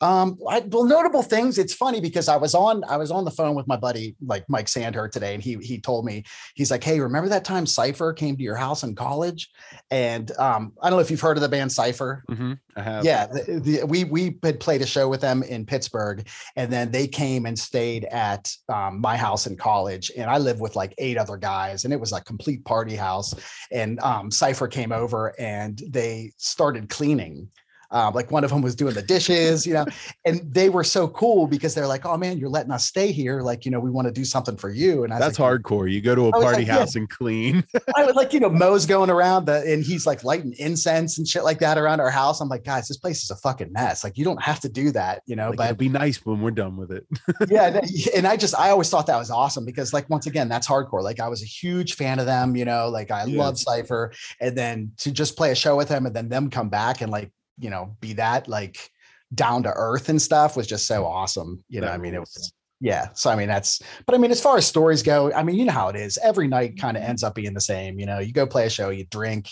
[0.00, 1.58] Um, I, well, notable things.
[1.58, 4.44] It's funny because I was on I was on the phone with my buddy like
[4.48, 6.24] Mike Sandher today, and he he told me
[6.54, 9.50] he's like, "Hey, remember that time Cipher came to your house in college?"
[9.90, 12.22] And um, I don't know if you've heard of the band Cipher.
[12.30, 13.04] Mm-hmm, I have.
[13.04, 16.92] Yeah, the, the, we we had played a show with them in Pittsburgh, and then
[16.92, 20.94] they came and stayed at um, my house in college, and I lived with like
[20.98, 23.34] eight other guys, and it was a complete party house.
[23.72, 27.48] And um, Cipher came over, and they started cleaning
[27.90, 29.86] um, like one of them was doing the dishes, you know,
[30.24, 33.40] and they were so cool because they're like, "Oh man, you're letting us stay here.
[33.40, 35.90] Like, you know, we want to do something for you." And I that's like, hardcore.
[35.90, 37.00] You go to a party like, house yeah.
[37.00, 37.64] and clean.
[37.96, 41.26] I would like, you know, Mo's going around the, and he's like lighting incense and
[41.26, 42.40] shit like that around our house.
[42.40, 44.04] I'm like, guys, this place is a fucking mess.
[44.04, 45.48] Like, you don't have to do that, you know.
[45.48, 47.06] Like, but it'd be nice when we're done with it.
[47.48, 47.80] yeah,
[48.14, 51.02] and I just, I always thought that was awesome because, like, once again, that's hardcore.
[51.02, 52.54] Like, I was a huge fan of them.
[52.54, 53.38] You know, like I yeah.
[53.38, 56.68] love Cipher, and then to just play a show with them and then them come
[56.68, 58.90] back and like you know, be that like
[59.34, 61.62] down to earth and stuff was just so awesome.
[61.68, 63.08] You know, I mean, it was yeah.
[63.14, 65.64] So I mean, that's but I mean, as far as stories go, I mean, you
[65.64, 66.18] know how it is.
[66.22, 67.98] Every night kind of ends up being the same.
[67.98, 69.48] You know, you go play a show, you drink.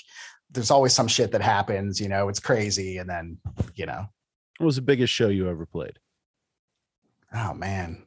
[0.50, 2.00] There's always some shit that happens.
[2.00, 3.38] You know, it's crazy, and then
[3.74, 4.06] you know.
[4.58, 5.98] What was the biggest show you ever played?
[7.34, 8.04] Oh man.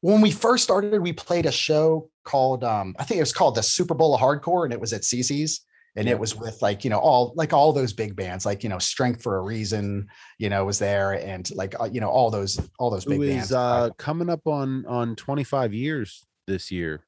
[0.00, 3.56] When we first started, we played a show called um, I think it was called
[3.56, 5.62] the Super Bowl of Hardcore, and it was at CC's
[5.96, 8.68] and it was with like you know all like all those big bands like you
[8.68, 10.06] know strength for a reason
[10.38, 13.28] you know was there and like uh, you know all those all those big Who
[13.28, 13.52] bands.
[13.52, 17.04] uh coming up on on 25 years this year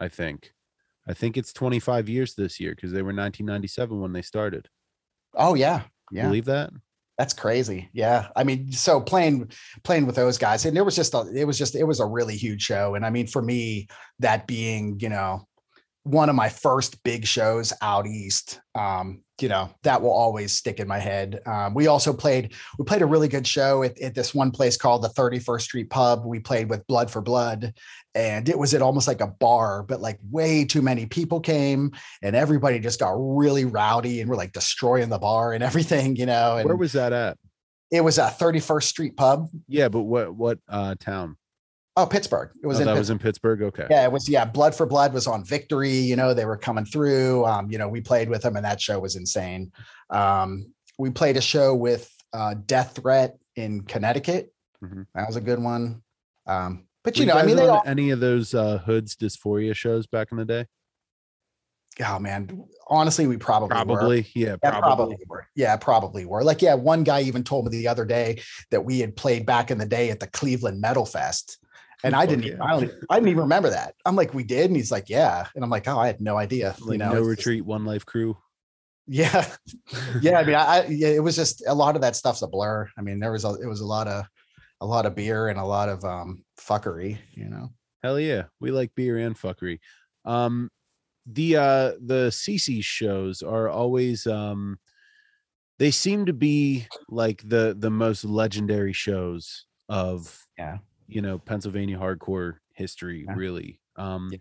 [0.00, 0.52] i think.
[1.08, 4.68] I think it's 25 years this year because they were 1997 when they started.
[5.34, 5.82] Oh yeah.
[6.10, 6.26] Yeah.
[6.26, 6.70] believe that?
[7.18, 7.88] That's crazy.
[7.92, 8.28] Yeah.
[8.34, 9.50] I mean so playing
[9.84, 12.06] playing with those guys and it was just a, it was just it was a
[12.06, 12.94] really huge show.
[12.94, 13.86] And i mean for me
[14.18, 15.46] that being you know
[16.06, 18.60] one of my first big shows out east.
[18.74, 21.40] Um, you know, that will always stick in my head.
[21.44, 24.78] Um, we also played, we played a really good show at, at, this one place
[24.78, 26.24] called the 31st Street Pub.
[26.24, 27.74] We played with Blood for Blood,
[28.14, 31.92] and it was at almost like a bar, but like way too many people came
[32.22, 36.24] and everybody just got really rowdy and we're like destroying the bar and everything, you
[36.24, 36.56] know.
[36.56, 37.36] And Where was that at?
[37.90, 39.48] It was at 31st Street Pub.
[39.68, 41.36] Yeah, but what what uh town?
[41.98, 42.50] Oh, Pittsburgh.
[42.62, 42.98] It was oh, in that Pittsburgh.
[42.98, 43.62] was in Pittsburgh.
[43.62, 43.86] Okay.
[43.88, 44.28] Yeah, it was.
[44.28, 45.94] Yeah, Blood for Blood was on Victory.
[45.94, 47.46] You know, they were coming through.
[47.46, 49.72] Um, you know, we played with them, and that show was insane.
[50.10, 54.52] Um, we played a show with uh, Death Threat in Connecticut.
[54.84, 55.02] Mm-hmm.
[55.14, 56.02] That was a good one.
[56.46, 59.74] Um, but you were know, I mean, they all, any of those uh, Hoods Dysphoria
[59.74, 60.66] shows back in the day?
[62.04, 64.26] Oh man, honestly, we probably probably were.
[64.34, 64.60] yeah, probably.
[64.62, 65.46] Yeah, probably were.
[65.54, 66.44] Yeah, probably were.
[66.44, 69.70] Like, yeah, one guy even told me the other day that we had played back
[69.70, 71.58] in the day at the Cleveland Metal Fest
[72.04, 72.62] and I didn't, yeah.
[72.62, 73.94] I, I didn't even remember that.
[74.04, 74.66] I'm like, we did.
[74.66, 75.46] And he's like, yeah.
[75.54, 76.74] And I'm like, oh, I had no idea.
[76.80, 78.36] Like you know, no retreat, just, one life crew.
[79.06, 79.46] Yeah.
[80.20, 80.38] yeah.
[80.38, 82.88] I mean, I, I, yeah, it was just a lot of that stuff's a blur.
[82.98, 84.26] I mean, there was a, it was a lot of,
[84.80, 87.70] a lot of beer and a lot of um fuckery, you know?
[88.02, 88.44] Hell yeah.
[88.60, 89.80] We like beer and fuckery.
[90.24, 90.70] Um,
[91.24, 94.78] the, uh, the CC shows are always, um,
[95.78, 101.98] they seem to be like the, the most legendary shows of yeah you know Pennsylvania
[101.98, 103.34] hardcore history yeah.
[103.34, 103.80] really.
[103.96, 104.38] Um yeah.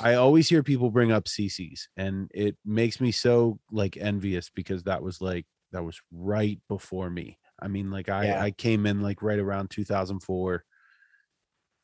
[0.00, 4.82] I always hear people bring up CC's and it makes me so like envious because
[4.84, 7.38] that was like that was right before me.
[7.60, 8.42] I mean like I yeah.
[8.42, 10.64] I came in like right around 2004.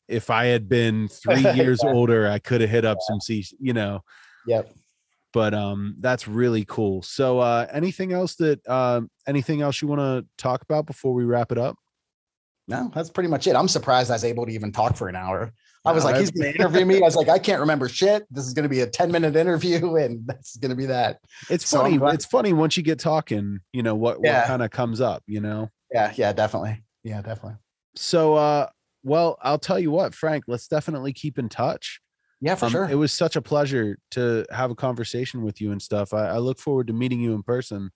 [0.07, 3.73] If I had been 3 years older, I could have hit up some CC, you
[3.73, 4.03] know.
[4.45, 4.71] Yep.
[5.33, 7.01] But um that's really cool.
[7.01, 11.25] So uh anything else that uh, anything else you want to talk about before we
[11.25, 11.77] wrap it up?
[12.67, 13.55] No, that's pretty much it.
[13.55, 15.53] I'm surprised I was able to even talk for an hour.
[15.85, 16.97] I was no, like, he's going to interview me.
[16.97, 18.25] I was like, I can't remember shit.
[18.29, 21.19] This is going to be a 10 minute interview and that's going to be that.
[21.49, 21.99] It's so funny.
[22.13, 24.39] It's funny once you get talking, you know, what, yeah.
[24.39, 25.69] what kind of comes up, you know?
[25.93, 26.11] Yeah.
[26.15, 26.83] Yeah, definitely.
[27.03, 27.57] Yeah, definitely.
[27.95, 28.67] So, uh,
[29.03, 32.01] well, I'll tell you what, Frank, let's definitely keep in touch.
[32.41, 32.89] Yeah, for um, sure.
[32.89, 36.13] It was such a pleasure to have a conversation with you and stuff.
[36.13, 37.91] I, I look forward to meeting you in person.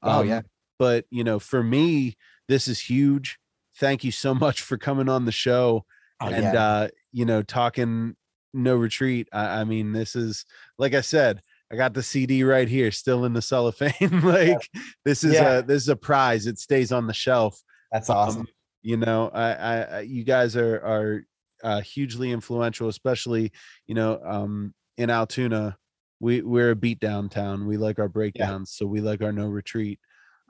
[0.00, 0.42] Oh, um, oh, yeah.
[0.78, 2.16] But, you know, for me,
[2.48, 3.38] this is huge
[3.78, 5.84] thank you so much for coming on the show
[6.20, 6.66] oh, and yeah.
[6.66, 8.16] uh you know talking
[8.54, 9.28] no retreat.
[9.32, 10.44] I, I, mean this is
[10.78, 11.40] like i said
[11.72, 14.20] i got the cd right here still in the cellophane.
[14.22, 14.82] Like yeah.
[15.04, 15.58] this is yeah.
[15.58, 16.46] a this is a prize.
[16.46, 17.60] It stays on the shelf.
[17.90, 18.42] That's awesome.
[18.42, 18.48] um,
[18.82, 21.24] you know I, I you guys are are
[21.64, 23.52] uh, hugely influential especially
[23.86, 25.76] you know um in altoona.
[26.20, 29.48] We we're a beat down town we like our breakdowns so we like our no
[29.48, 29.98] retreat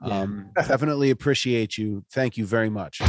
[0.03, 2.03] Um, definitely appreciate you.
[2.11, 3.01] Thank you very much.